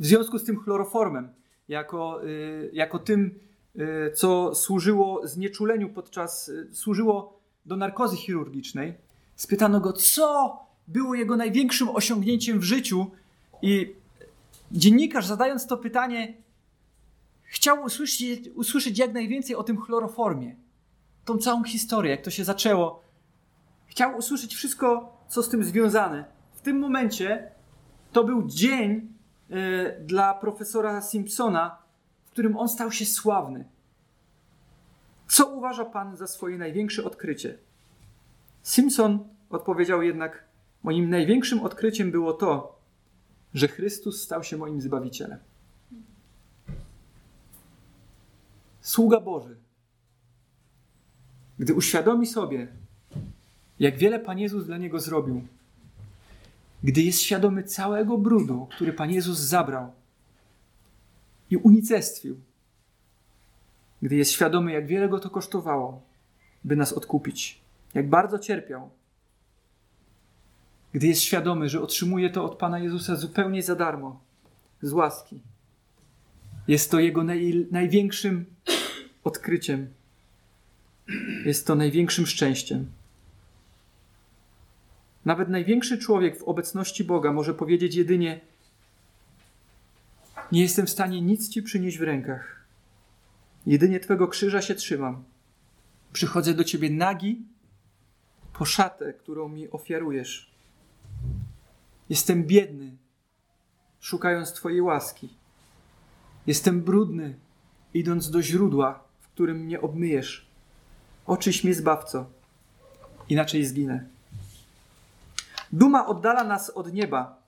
w 0.00 0.06
związku 0.06 0.38
z 0.38 0.44
tym 0.44 0.60
chloroformem, 0.60 1.34
jako, 1.68 2.24
y, 2.24 2.70
jako 2.72 2.98
tym, 2.98 3.38
y, 3.76 4.12
co 4.14 4.54
służyło 4.54 5.26
znieczuleniu 5.26 5.88
podczas, 5.88 6.48
y, 6.48 6.68
służyło 6.72 7.40
do 7.66 7.76
narkozy 7.76 8.16
chirurgicznej, 8.16 8.94
spytano 9.36 9.80
go, 9.80 9.92
co 9.92 10.58
było 10.88 11.14
jego 11.14 11.36
największym 11.36 11.88
osiągnięciem 11.88 12.58
w 12.60 12.62
życiu 12.62 13.10
i 13.62 13.94
dziennikarz 14.72 15.26
zadając 15.26 15.66
to 15.66 15.76
pytanie 15.76 16.34
chciał 17.42 17.82
usłyszeć, 17.82 18.48
usłyszeć 18.54 18.98
jak 18.98 19.12
najwięcej 19.12 19.56
o 19.56 19.62
tym 19.62 19.80
chloroformie. 19.80 20.56
Tą 21.24 21.38
całą 21.38 21.64
historię, 21.64 22.10
jak 22.10 22.22
to 22.22 22.30
się 22.30 22.44
zaczęło. 22.44 23.02
Chciał 23.86 24.16
usłyszeć 24.16 24.54
wszystko, 24.54 25.16
co 25.28 25.42
z 25.42 25.48
tym 25.48 25.64
związane. 25.64 26.24
W 26.54 26.60
tym 26.60 26.78
momencie 26.78 27.50
to 28.12 28.24
był 28.24 28.42
dzień 28.46 29.13
dla 30.00 30.34
profesora 30.34 31.00
Simpsona, 31.02 31.78
w 32.24 32.30
którym 32.30 32.56
on 32.56 32.68
stał 32.68 32.92
się 32.92 33.06
sławny. 33.06 33.64
Co 35.28 35.46
uważa 35.46 35.84
pan 35.84 36.16
za 36.16 36.26
swoje 36.26 36.58
największe 36.58 37.04
odkrycie? 37.04 37.58
Simpson 38.62 39.28
odpowiedział 39.50 40.02
jednak: 40.02 40.44
Moim 40.82 41.10
największym 41.10 41.60
odkryciem 41.60 42.10
było 42.10 42.32
to, 42.32 42.78
że 43.54 43.68
Chrystus 43.68 44.22
stał 44.22 44.44
się 44.44 44.56
moim 44.56 44.80
zbawicielem. 44.80 45.38
Sługa 48.80 49.20
Boży, 49.20 49.56
gdy 51.58 51.74
uświadomi 51.74 52.26
sobie, 52.26 52.68
jak 53.78 53.96
wiele 53.96 54.18
Pan 54.18 54.38
Jezus 54.38 54.66
dla 54.66 54.78
niego 54.78 55.00
zrobił, 55.00 55.46
gdy 56.84 57.02
jest 57.02 57.20
świadomy 57.20 57.62
całego 57.62 58.18
brudu, 58.18 58.68
który 58.76 58.92
Pan 58.92 59.10
Jezus 59.10 59.38
zabrał 59.38 59.92
i 61.50 61.56
unicestwił, 61.56 62.40
gdy 64.02 64.16
jest 64.16 64.32
świadomy, 64.32 64.72
jak 64.72 64.86
wiele 64.86 65.08
go 65.08 65.18
to 65.18 65.30
kosztowało, 65.30 66.02
by 66.64 66.76
nas 66.76 66.92
odkupić, 66.92 67.60
jak 67.94 68.08
bardzo 68.08 68.38
cierpiał, 68.38 68.90
gdy 70.92 71.06
jest 71.06 71.22
świadomy, 71.22 71.68
że 71.68 71.82
otrzymuje 71.82 72.30
to 72.30 72.44
od 72.44 72.58
Pana 72.58 72.78
Jezusa 72.78 73.16
zupełnie 73.16 73.62
za 73.62 73.74
darmo, 73.74 74.20
z 74.82 74.92
łaski. 74.92 75.40
Jest 76.68 76.90
to 76.90 77.00
jego 77.00 77.24
naj, 77.24 77.66
największym 77.70 78.44
odkryciem. 79.24 79.88
Jest 81.44 81.66
to 81.66 81.74
największym 81.74 82.26
szczęściem. 82.26 82.86
Nawet 85.24 85.48
największy 85.48 85.98
człowiek 85.98 86.38
w 86.38 86.42
obecności 86.42 87.04
Boga 87.04 87.32
może 87.32 87.54
powiedzieć 87.54 87.94
jedynie: 87.94 88.40
Nie 90.52 90.62
jestem 90.62 90.86
w 90.86 90.90
stanie 90.90 91.20
nic 91.20 91.48
ci 91.48 91.62
przynieść 91.62 91.98
w 91.98 92.02
rękach. 92.02 92.64
Jedynie 93.66 94.00
Twego 94.00 94.28
krzyża 94.28 94.62
się 94.62 94.74
trzymam. 94.74 95.24
Przychodzę 96.12 96.54
do 96.54 96.64
Ciebie 96.64 96.90
nagi 96.90 97.42
po 98.52 98.64
szatę, 98.64 99.12
którą 99.12 99.48
mi 99.48 99.70
ofiarujesz. 99.70 100.50
Jestem 102.08 102.44
biedny, 102.44 102.96
szukając 104.00 104.52
Twojej 104.52 104.80
łaski. 104.80 105.28
Jestem 106.46 106.80
brudny, 106.82 107.34
idąc 107.94 108.30
do 108.30 108.42
źródła, 108.42 109.04
w 109.20 109.28
którym 109.28 109.56
mnie 109.56 109.80
obmyjesz. 109.80 110.46
Oczyś 111.26 111.64
mnie, 111.64 111.74
zbawco, 111.74 112.26
inaczej 113.28 113.64
zginę. 113.64 114.13
Duma 115.74 116.06
oddala 116.06 116.44
nas 116.44 116.70
od 116.70 116.92
nieba, 116.92 117.42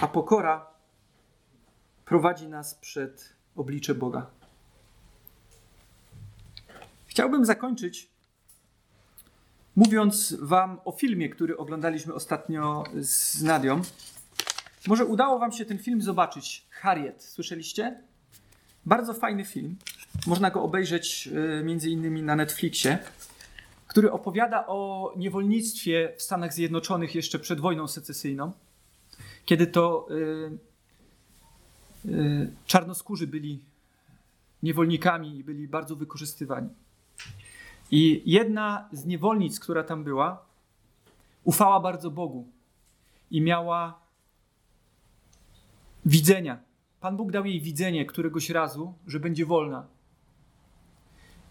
a 0.00 0.08
pokora 0.08 0.66
prowadzi 2.04 2.48
nas 2.48 2.74
przed 2.74 3.32
oblicze 3.56 3.94
Boga. 3.94 4.26
Chciałbym 7.06 7.44
zakończyć 7.44 8.10
mówiąc 9.76 10.36
Wam 10.40 10.80
o 10.84 10.92
filmie, 10.92 11.28
który 11.28 11.56
oglądaliśmy 11.56 12.14
ostatnio 12.14 12.84
z 13.00 13.42
Nadią. 13.42 13.82
Może 14.86 15.04
udało 15.04 15.38
Wam 15.38 15.52
się 15.52 15.64
ten 15.64 15.78
film 15.78 16.02
zobaczyć. 16.02 16.66
Harriet, 16.70 17.22
słyszeliście? 17.22 18.02
Bardzo 18.86 19.14
fajny 19.14 19.44
film. 19.44 19.76
Można 20.26 20.50
go 20.50 20.62
obejrzeć 20.62 21.28
y, 21.60 21.64
między 21.64 21.90
innymi 21.90 22.22
na 22.22 22.36
Netflixie, 22.36 22.98
który 23.96 24.12
opowiada 24.12 24.66
o 24.66 25.12
niewolnictwie 25.16 26.12
w 26.16 26.22
Stanach 26.22 26.54
Zjednoczonych 26.54 27.14
jeszcze 27.14 27.38
przed 27.38 27.60
wojną 27.60 27.88
secesyjną, 27.88 28.52
kiedy 29.44 29.66
to 29.66 30.06
yy, 30.10 30.58
yy, 32.04 32.52
czarnoskórzy 32.66 33.26
byli 33.26 33.60
niewolnikami 34.62 35.38
i 35.38 35.44
byli 35.44 35.68
bardzo 35.68 35.96
wykorzystywani. 35.96 36.68
I 37.90 38.22
jedna 38.26 38.88
z 38.92 39.06
niewolnic, 39.06 39.60
która 39.60 39.82
tam 39.82 40.04
była, 40.04 40.46
ufała 41.44 41.80
bardzo 41.80 42.10
Bogu 42.10 42.48
i 43.30 43.40
miała 43.40 44.00
widzenia. 46.06 46.58
Pan 47.00 47.16
Bóg 47.16 47.32
dał 47.32 47.46
jej 47.46 47.60
widzenie 47.60 48.06
któregoś 48.06 48.50
razu, 48.50 48.94
że 49.06 49.20
będzie 49.20 49.46
wolna. 49.46 49.95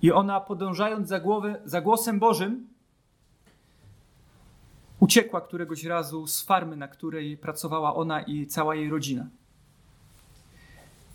I 0.06 0.12
ona, 0.12 0.42
podążając 0.42 1.10
za, 1.10 1.20
głowę, 1.20 1.62
za 1.66 1.82
głosem 1.82 2.20
Bożym, 2.20 2.68
uciekła 5.00 5.42
któregoś 5.42 5.84
razu 5.84 6.28
z 6.28 6.44
farmy, 6.44 6.76
na 6.76 6.88
której 6.88 7.38
pracowała 7.38 7.96
ona 7.96 8.22
i 8.22 8.48
cała 8.48 8.76
jej 8.76 8.90
rodzina. 8.90 9.28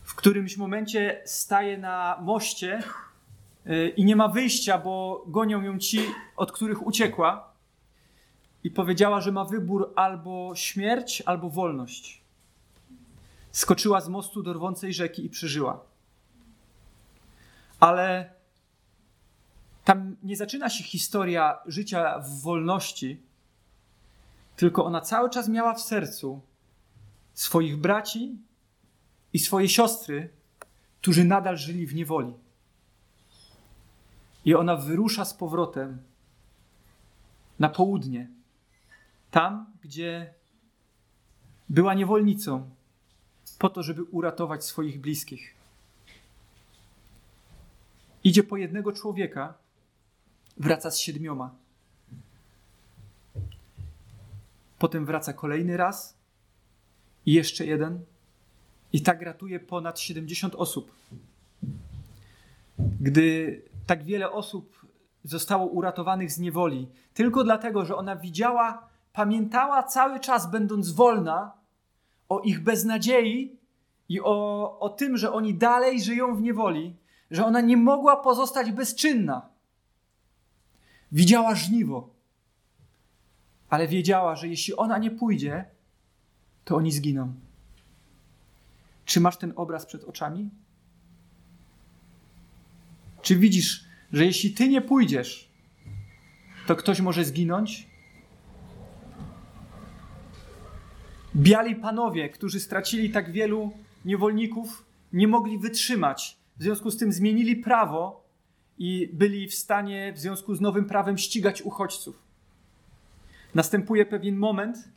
W 0.03 0.15
którymś 0.15 0.57
momencie 0.57 1.23
staje 1.25 1.79
na 1.79 2.19
moście 2.23 2.83
y, 3.67 3.89
i 3.97 4.05
nie 4.05 4.17
ma 4.17 4.29
wyjścia, 4.29 4.79
bo 4.79 5.25
gonią 5.27 5.63
ją 5.63 5.79
ci, 5.79 6.01
od 6.37 6.53
których 6.53 6.87
uciekła. 6.87 7.53
I 8.65 8.71
powiedziała, 8.71 9.21
że 9.21 9.33
ma 9.33 9.45
wybór 9.45 9.93
albo 9.97 10.53
śmierć, 10.55 11.23
albo 11.27 11.51
wolność. 11.51 12.23
Skoczyła 13.53 14.01
z 14.01 14.09
mostu 14.09 14.43
do 14.43 14.53
rwącej 14.53 14.95
rzeki 14.95 15.25
i 15.25 15.31
przeżyła. 15.31 15.85
Ale 17.81 18.40
tam 19.85 20.17
nie 20.23 20.37
zaczyna 20.37 20.69
się 20.69 20.85
historia 20.85 21.59
życia 21.67 22.19
w 22.19 22.41
wolności, 22.43 23.21
tylko 24.57 24.85
ona 24.85 25.01
cały 25.01 25.31
czas 25.31 25.49
miała 25.49 25.75
w 25.75 25.81
sercu 25.81 26.41
swoich 27.35 27.77
braci 27.77 28.39
i 29.33 29.39
swoje 29.39 29.69
siostry, 29.69 30.31
którzy 31.01 31.25
nadal 31.25 31.57
żyli 31.57 31.87
w 31.87 31.95
niewoli. 31.95 32.35
I 34.45 34.55
ona 34.55 34.77
wyrusza 34.77 35.25
z 35.25 35.35
powrotem 35.35 36.03
na 37.59 37.69
południe, 37.69 38.29
tam, 39.31 39.67
gdzie 39.83 40.35
była 41.69 41.95
niewolnicą, 41.95 42.71
po 43.59 43.71
to, 43.71 43.83
żeby 43.83 44.03
uratować 44.03 44.65
swoich 44.65 45.01
bliskich. 45.01 45.55
Idzie 48.25 48.43
po 48.43 48.57
jednego 48.57 48.93
człowieka, 48.93 49.55
wraca 50.61 50.91
z 50.91 50.99
siedmioma. 50.99 51.51
Potem 54.79 55.07
wraca 55.07 55.33
kolejny 55.33 55.77
raz 55.77 56.17
i 57.27 57.33
jeszcze 57.33 57.67
jeden. 57.67 58.01
I 58.93 59.03
tak 59.03 59.23
ratuje 59.23 59.61
ponad 59.61 60.01
70 60.01 60.55
osób. 60.55 60.93
Gdy 62.79 63.63
tak 63.87 64.05
wiele 64.05 64.31
osób 64.31 64.87
zostało 65.25 65.67
uratowanych 65.67 66.33
z 66.33 66.39
niewoli, 66.39 66.89
tylko 67.15 67.45
dlatego, 67.45 67.85
że 67.85 67.97
ona 67.97 68.17
widziała, 68.17 68.89
pamiętała 69.13 69.83
cały 69.83 70.21
czas, 70.21 70.51
będąc 70.51 70.91
wolna, 70.91 71.53
o 72.29 72.41
ich 72.41 72.63
beznadziei 72.63 73.57
i 74.09 74.21
o, 74.21 74.79
o 74.81 74.89
tym, 74.89 75.17
że 75.17 75.33
oni 75.33 75.55
dalej 75.55 76.01
żyją 76.01 76.37
w 76.37 76.43
niewoli, 76.43 76.97
że 77.31 77.47
ona 77.47 77.61
nie 77.61 77.77
mogła 77.77 78.17
pozostać 78.17 78.73
bezczynna. 78.73 79.50
Widziała 81.13 81.55
żniwo, 81.55 82.15
ale 83.69 83.89
wiedziała, 83.89 84.37
że 84.37 84.49
jeśli 84.49 84.77
ona 84.77 84.99
nie 84.99 85.11
pójdzie, 85.11 85.65
to 86.65 86.77
oni 86.77 86.93
zginą. 86.93 87.35
Czy 89.05 89.21
masz 89.21 89.37
ten 89.37 89.53
obraz 89.57 89.87
przed 89.87 90.05
oczami? 90.05 90.51
Czy 93.23 93.37
widzisz, 93.37 93.85
że 94.13 94.25
jeśli 94.25 94.51
ty 94.51 94.69
nie 94.69 94.81
pójdziesz, 94.81 95.51
to 96.67 96.77
ktoś 96.77 97.01
może 97.01 97.25
zginąć? 97.25 97.87
Biali 101.37 101.77
panowie, 101.77 102.29
którzy 102.29 102.61
stracili 102.61 103.11
tak 103.11 103.33
wielu 103.33 103.73
niewolników, 104.05 104.85
nie 105.13 105.29
mogli 105.29 105.59
wytrzymać. 105.59 106.37
W 106.57 106.63
związku 106.63 106.91
z 106.91 106.97
tym 106.97 107.13
zmienili 107.13 107.57
prawo 107.57 108.30
i 108.81 109.11
byli 109.13 109.49
w 109.49 109.55
stanie 109.55 110.13
w 110.13 110.19
związku 110.19 110.55
z 110.55 110.61
nowym 110.61 110.85
prawem 110.85 111.19
ścigać 111.19 111.63
uchodźców. 111.63 112.23
Następuje 113.55 114.07
pewien 114.07 114.37
moment. 114.37 114.89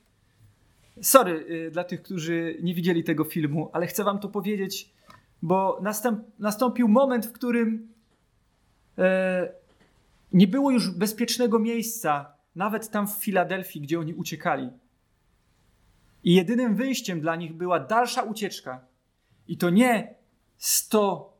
Sorry 1.01 1.45
y, 1.49 1.71
dla 1.71 1.83
tych, 1.83 2.01
którzy 2.01 2.57
nie 2.61 2.73
widzieli 2.73 3.03
tego 3.03 3.23
filmu, 3.23 3.69
ale 3.73 3.87
chcę 3.87 4.03
wam 4.03 4.19
to 4.19 4.29
powiedzieć, 4.29 4.89
bo 5.41 5.81
nastąpił 6.39 6.87
moment, 6.87 7.25
w 7.25 7.31
którym 7.31 7.93
e, 8.97 9.53
nie 10.33 10.47
było 10.47 10.71
już 10.71 10.91
bezpiecznego 10.91 11.59
miejsca, 11.59 12.33
nawet 12.55 12.89
tam 12.89 13.07
w 13.07 13.11
Filadelfii, 13.11 13.81
gdzie 13.81 13.99
oni 13.99 14.13
uciekali. 14.13 14.69
I 16.23 16.35
jedynym 16.35 16.75
wyjściem 16.75 17.21
dla 17.21 17.35
nich 17.35 17.53
była 17.53 17.79
dalsza 17.79 18.21
ucieczka. 18.21 18.85
I 19.47 19.57
to 19.57 19.69
nie 19.69 20.15
100 20.57 21.32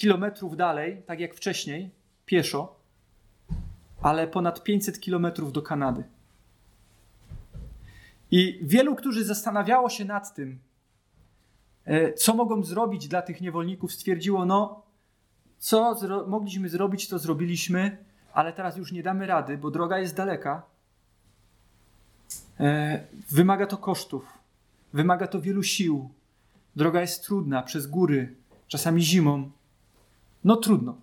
kilometrów 0.00 0.56
dalej, 0.56 1.02
tak 1.06 1.20
jak 1.20 1.34
wcześniej, 1.34 1.90
pieszo, 2.26 2.76
ale 4.02 4.28
ponad 4.28 4.62
500 4.62 5.00
kilometrów 5.00 5.52
do 5.52 5.62
Kanady. 5.62 6.04
I 8.30 8.60
wielu, 8.62 8.96
którzy 8.96 9.24
zastanawiało 9.24 9.88
się 9.88 10.04
nad 10.04 10.34
tym, 10.34 10.58
e, 11.84 12.12
co 12.12 12.34
mogą 12.34 12.64
zrobić 12.64 13.08
dla 13.08 13.22
tych 13.22 13.40
niewolników, 13.40 13.92
stwierdziło: 13.92 14.44
No, 14.44 14.82
co 15.58 15.94
zro 15.94 16.26
mogliśmy 16.26 16.68
zrobić, 16.68 17.08
to 17.08 17.18
zrobiliśmy, 17.18 17.96
ale 18.32 18.52
teraz 18.52 18.76
już 18.76 18.92
nie 18.92 19.02
damy 19.02 19.26
rady, 19.26 19.58
bo 19.58 19.70
droga 19.70 19.98
jest 19.98 20.16
daleka. 20.16 20.62
E, 22.60 23.04
wymaga 23.30 23.66
to 23.66 23.76
kosztów, 23.76 24.38
wymaga 24.92 25.26
to 25.26 25.40
wielu 25.40 25.62
sił. 25.62 26.10
Droga 26.76 27.00
jest 27.00 27.24
trudna, 27.24 27.62
przez 27.62 27.86
góry, 27.86 28.34
czasami 28.68 29.02
zimą. 29.02 29.50
No 30.44 30.56
trudno. 30.56 30.96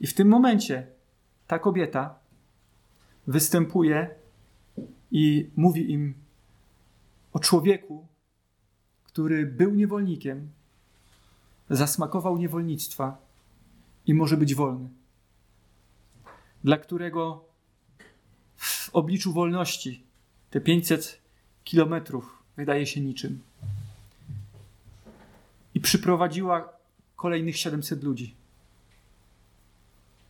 I 0.00 0.06
w 0.06 0.14
tym 0.14 0.28
momencie 0.28 0.86
ta 1.46 1.58
kobieta 1.58 2.18
występuje 3.26 4.10
i 5.10 5.50
mówi 5.56 5.90
im 5.92 6.14
o 7.32 7.38
człowieku, 7.38 8.06
który 9.04 9.46
był 9.46 9.74
niewolnikiem, 9.74 10.50
zasmakował 11.70 12.38
niewolnictwa 12.38 13.18
i 14.06 14.14
może 14.14 14.36
być 14.36 14.54
wolny. 14.54 14.88
Dla 16.64 16.76
którego 16.76 17.44
w 18.56 18.90
obliczu 18.92 19.32
wolności 19.32 20.04
te 20.50 20.60
500 20.60 21.20
kilometrów 21.64 22.42
wydaje 22.56 22.86
się 22.86 23.00
niczym. 23.00 23.42
I 25.74 25.80
przyprowadziła 25.80 26.73
kolejnych 27.24 27.56
700 27.56 28.02
ludzi. 28.02 28.36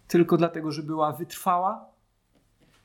Tylko 0.08 0.36
dlatego, 0.36 0.72
że 0.72 0.82
była 0.82 1.12
wytrwała 1.12 1.94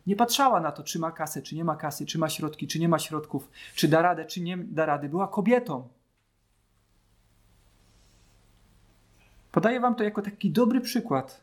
nie 0.07 0.15
patrzała 0.15 0.59
na 0.59 0.71
to, 0.71 0.83
czy 0.83 0.99
ma 0.99 1.11
kasę, 1.11 1.41
czy 1.41 1.55
nie 1.55 1.63
ma 1.63 1.75
kasy, 1.75 2.05
czy 2.05 2.17
ma 2.17 2.29
środki, 2.29 2.67
czy 2.67 2.79
nie 2.79 2.89
ma 2.89 2.99
środków, 2.99 3.49
czy 3.75 3.87
da 3.87 4.01
radę, 4.01 4.25
czy 4.25 4.41
nie 4.41 4.57
da 4.57 4.85
rady. 4.85 5.09
Była 5.09 5.27
kobietą. 5.27 5.87
Podaję 9.51 9.79
Wam 9.79 9.95
to 9.95 10.03
jako 10.03 10.21
taki 10.21 10.51
dobry 10.51 10.81
przykład, 10.81 11.41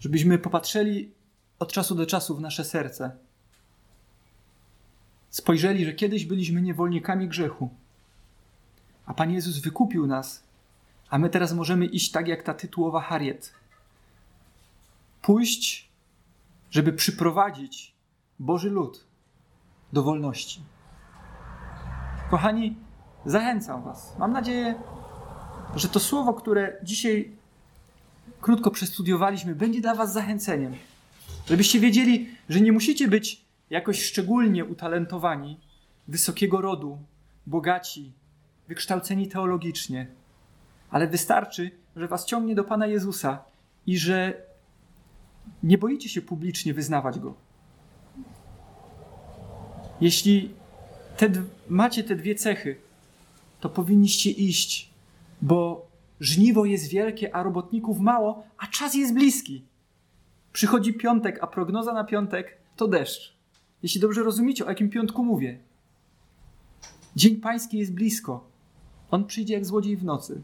żebyśmy 0.00 0.38
popatrzyli 0.38 1.10
od 1.58 1.72
czasu 1.72 1.94
do 1.94 2.06
czasu 2.06 2.36
w 2.36 2.40
nasze 2.40 2.64
serce. 2.64 3.16
Spojrzeli, 5.30 5.84
że 5.84 5.92
kiedyś 5.92 6.24
byliśmy 6.24 6.62
niewolnikami 6.62 7.28
grzechu, 7.28 7.70
a 9.06 9.14
Pan 9.14 9.30
Jezus 9.30 9.58
wykupił 9.58 10.06
nas, 10.06 10.42
a 11.10 11.18
my 11.18 11.30
teraz 11.30 11.52
możemy 11.52 11.86
iść 11.86 12.10
tak 12.10 12.28
jak 12.28 12.42
ta 12.42 12.54
tytułowa 12.54 13.00
Harriet. 13.00 13.52
Pójść 15.22 15.86
żeby 16.70 16.92
przyprowadzić 16.92 17.94
Boży 18.38 18.70
lud 18.70 19.04
do 19.92 20.02
wolności. 20.02 20.60
Kochani, 22.30 22.76
zachęcam 23.26 23.82
Was. 23.82 24.16
Mam 24.18 24.32
nadzieję, 24.32 24.74
że 25.76 25.88
to 25.88 26.00
słowo, 26.00 26.34
które 26.34 26.76
dzisiaj 26.82 27.30
krótko 28.40 28.70
przestudiowaliśmy, 28.70 29.54
będzie 29.54 29.80
dla 29.80 29.94
Was 29.94 30.12
zachęceniem. 30.12 30.74
Żebyście 31.46 31.80
wiedzieli, 31.80 32.28
że 32.48 32.60
nie 32.60 32.72
musicie 32.72 33.08
być 33.08 33.44
jakoś 33.70 34.02
szczególnie 34.02 34.64
utalentowani, 34.64 35.60
wysokiego 36.08 36.60
rodu, 36.60 36.98
bogaci, 37.46 38.12
wykształceni 38.68 39.28
teologicznie, 39.28 40.06
ale 40.90 41.06
wystarczy, 41.06 41.70
że 41.96 42.08
Was 42.08 42.24
ciągnie 42.24 42.54
do 42.54 42.64
Pana 42.64 42.86
Jezusa 42.86 43.44
i 43.86 43.98
że 43.98 44.42
nie 45.62 45.78
boicie 45.78 46.08
się 46.08 46.22
publicznie 46.22 46.74
wyznawać 46.74 47.18
Go. 47.18 47.34
Jeśli 50.00 50.50
te, 51.16 51.30
macie 51.68 52.04
te 52.04 52.16
dwie 52.16 52.34
cechy, 52.34 52.76
to 53.60 53.68
powinniście 53.68 54.30
iść, 54.30 54.90
bo 55.42 55.86
żniwo 56.20 56.64
jest 56.64 56.88
wielkie, 56.88 57.34
a 57.34 57.42
robotników 57.42 58.00
mało, 58.00 58.44
a 58.58 58.66
czas 58.66 58.94
jest 58.94 59.14
bliski. 59.14 59.62
Przychodzi 60.52 60.94
piątek, 60.94 61.38
a 61.42 61.46
prognoza 61.46 61.92
na 61.92 62.04
piątek 62.04 62.56
to 62.76 62.88
deszcz. 62.88 63.36
Jeśli 63.82 64.00
dobrze 64.00 64.22
rozumiecie, 64.22 64.66
o 64.66 64.68
jakim 64.68 64.90
piątku 64.90 65.24
mówię. 65.24 65.58
Dzień 67.16 67.36
Pański 67.36 67.78
jest 67.78 67.94
blisko. 67.94 68.55
On 69.10 69.24
przyjdzie 69.24 69.54
jak 69.54 69.66
złodziej 69.66 69.96
w 69.96 70.04
nocy. 70.04 70.42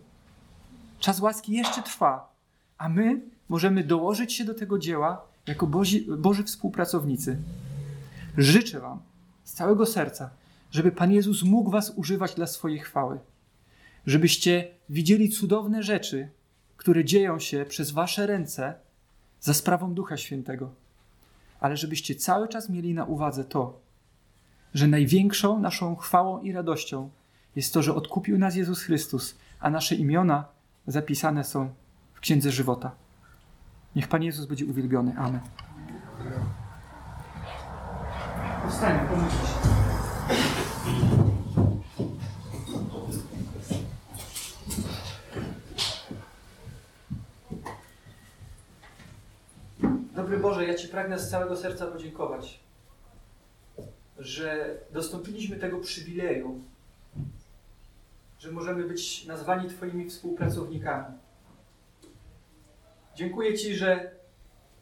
Czas 0.98 1.20
łaski 1.20 1.52
jeszcze 1.52 1.82
trwa, 1.82 2.32
a 2.78 2.88
my 2.88 3.20
możemy 3.48 3.84
dołożyć 3.84 4.32
się 4.32 4.44
do 4.44 4.54
tego 4.54 4.78
dzieła 4.78 5.24
jako 5.46 5.66
Bozi, 5.66 6.06
Boży 6.18 6.44
współpracownicy. 6.44 7.38
Życzę 8.38 8.80
Wam 8.80 8.98
z 9.44 9.52
całego 9.52 9.86
serca, 9.86 10.30
żeby 10.70 10.92
Pan 10.92 11.12
Jezus 11.12 11.42
mógł 11.42 11.70
Was 11.70 11.92
używać 11.96 12.34
dla 12.34 12.46
swojej 12.46 12.78
chwały. 12.78 13.18
Żebyście 14.06 14.74
widzieli 14.88 15.28
cudowne 15.28 15.82
rzeczy, 15.82 16.28
które 16.76 17.04
dzieją 17.04 17.38
się 17.38 17.64
przez 17.68 17.90
Wasze 17.90 18.26
ręce 18.26 18.74
za 19.40 19.54
sprawą 19.54 19.94
Ducha 19.94 20.16
Świętego. 20.16 20.70
Ale 21.60 21.76
żebyście 21.76 22.14
cały 22.14 22.48
czas 22.48 22.68
mieli 22.68 22.94
na 22.94 23.04
uwadze 23.04 23.44
to, 23.44 23.80
że 24.74 24.88
największą 24.88 25.60
naszą 25.60 25.96
chwałą 25.96 26.40
i 26.40 26.52
radością 26.52 27.10
jest 27.57 27.74
to, 27.74 27.82
że 27.82 27.94
odkupił 27.94 28.38
nas 28.38 28.57
Jezus 28.57 28.82
Chrystus, 28.82 29.38
a 29.61 29.70
nasze 29.70 29.94
imiona 29.94 30.44
zapisane 30.86 31.44
są 31.44 31.74
w 32.14 32.20
Księdze 32.20 32.50
Żywota. 32.50 32.90
Niech 33.96 34.09
Pan 34.09 34.22
Jezus 34.22 34.46
będzie 34.46 34.66
uwielbiony. 34.66 35.14
Amen. 35.18 35.40
Powstańmy, 38.62 39.09
pomóżmy 39.09 39.30
się. 39.30 39.72
Dobry 50.14 50.38
Boże, 50.38 50.66
ja 50.66 50.74
Ci 50.74 50.88
pragnę 50.88 51.18
z 51.18 51.30
całego 51.30 51.57
serca 51.57 51.86
podziękować, 51.86 52.61
że 54.18 54.76
dostąpiliśmy 54.92 55.57
tego 55.57 55.78
przywileju, 55.78 56.61
że 58.43 58.53
możemy 58.53 58.84
być 58.84 59.26
nazwani 59.26 59.68
Twoimi 59.68 60.11
współpracownikami. 60.11 61.18
Dziękuję 63.14 63.59
Ci, 63.59 63.74
że 63.74 64.11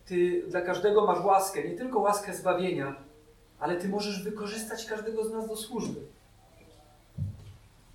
Ty 0.06 0.42
dla 0.48 0.60
każdego 0.60 1.06
masz 1.06 1.24
łaskę, 1.24 1.68
nie 1.68 1.76
tylko 1.76 1.98
łaskę 2.00 2.34
zbawienia, 2.34 2.96
ale 3.58 3.76
Ty 3.76 3.88
możesz 3.88 4.22
wykorzystać 4.22 4.86
każdego 4.86 5.24
z 5.24 5.32
nas 5.32 5.48
do 5.48 5.56
służby. 5.56 6.00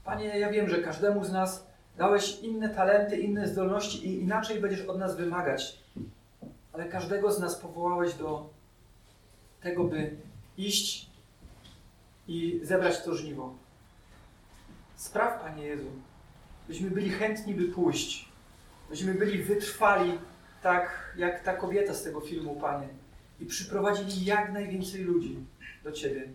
Panie, 0.04 0.40
ja 0.40 0.52
wiem, 0.52 0.70
że 0.70 0.82
każdemu 0.82 1.24
z 1.24 1.32
nas 1.32 1.68
dałeś 1.98 2.40
inne 2.40 2.70
talenty, 2.70 3.18
inne 3.18 3.48
zdolności 3.48 4.08
i 4.08 4.22
inaczej 4.22 4.60
będziesz 4.60 4.86
od 4.86 5.00
nas 5.00 5.18
wymagać, 5.18 5.80
ale 6.74 6.86
każdego 6.86 7.32
z 7.32 7.40
nas 7.40 7.56
powołałeś 7.56 8.14
do 8.14 8.50
tego, 9.62 9.84
by 9.84 10.18
iść 10.58 11.10
i 12.28 12.60
zebrać 12.64 13.04
to 13.04 13.16
żniwo. 13.16 13.65
Spraw, 14.96 15.42
Panie 15.42 15.64
Jezu, 15.64 15.92
byśmy 16.68 16.92
byli 16.92 17.10
chętni, 17.10 17.54
by 17.54 17.64
pójść, 17.64 18.30
byśmy 18.90 19.14
byli 19.14 19.44
wytrwali, 19.44 20.20
tak 20.62 21.14
jak 21.18 21.44
ta 21.44 21.54
kobieta 21.54 21.94
z 21.94 22.04
tego 22.04 22.22
filmu, 22.22 22.56
Panie, 22.56 22.88
i 23.40 23.46
przyprowadzili 23.46 24.26
jak 24.26 24.54
najwięcej 24.54 25.02
ludzi 25.02 25.38
do 25.84 25.92
Ciebie. 25.92 26.30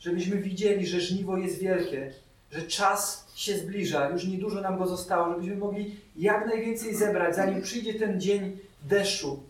Żebyśmy 0.00 0.36
widzieli, 0.36 0.86
że 0.86 1.00
żniwo 1.00 1.36
jest 1.36 1.58
wielkie, 1.58 2.12
że 2.50 2.62
czas 2.62 3.32
się 3.34 3.58
zbliża, 3.58 4.08
już 4.08 4.24
niedużo 4.24 4.60
nam 4.60 4.78
go 4.78 4.86
zostało, 4.86 5.32
żebyśmy 5.32 5.56
mogli 5.56 5.96
jak 6.16 6.46
najwięcej 6.46 6.94
zebrać, 6.94 7.36
zanim 7.36 7.62
przyjdzie 7.62 7.94
ten 7.94 8.20
dzień 8.20 8.58
deszczu, 8.82 9.42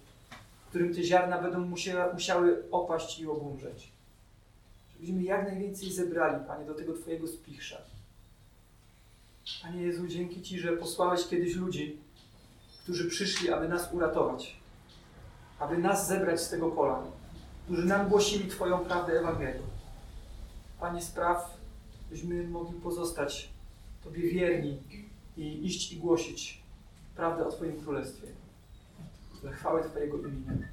w 0.67 0.69
którym 0.69 0.95
te 0.95 1.03
ziarna 1.03 1.43
będą 1.43 1.61
musiały, 1.61 2.13
musiały 2.13 2.63
opaść 2.71 3.21
i 3.21 3.27
obumrzeć. 3.27 3.93
Żebyśmy 4.93 5.23
jak 5.23 5.47
najwięcej 5.47 5.93
zebrali, 5.93 6.47
Panie, 6.47 6.67
do 6.67 6.75
tego 6.75 6.93
Twojego 6.93 7.29
spichrza. 7.29 7.83
Panie 9.63 9.83
Jezu, 9.83 10.07
dzięki 10.07 10.43
Ci, 10.43 10.61
że 10.61 10.77
posłałeś 10.77 11.27
kiedyś 11.29 11.55
ludzi, 11.55 11.99
którzy 12.83 13.11
przyszli, 13.11 13.51
aby 13.51 13.69
nas 13.69 13.93
uratować, 13.93 14.57
aby 15.59 15.79
nas 15.79 16.09
zebrać 16.09 16.41
z 16.41 16.49
tego 16.49 16.71
pola, 16.71 17.03
którzy 17.65 17.87
nam 17.87 18.09
głosili 18.09 18.49
Twoją 18.49 18.79
prawdę 18.79 19.21
Ewangelii. 19.21 19.67
Panie, 20.81 21.03
spraw, 21.03 21.57
byśmy 22.11 22.49
mogli 22.49 22.81
pozostać 22.81 23.49
Tobie 24.05 24.31
wierni 24.31 24.79
i 25.37 25.67
iść 25.67 25.93
i 25.93 25.97
głosić 25.97 26.63
prawdę 27.17 27.47
o 27.47 27.51
Twoim 27.51 27.81
Królestwie. 27.81 28.27
Dla 29.43 29.53
chwały 29.53 29.85
Twojego 29.85 30.19
imienia. 30.19 30.69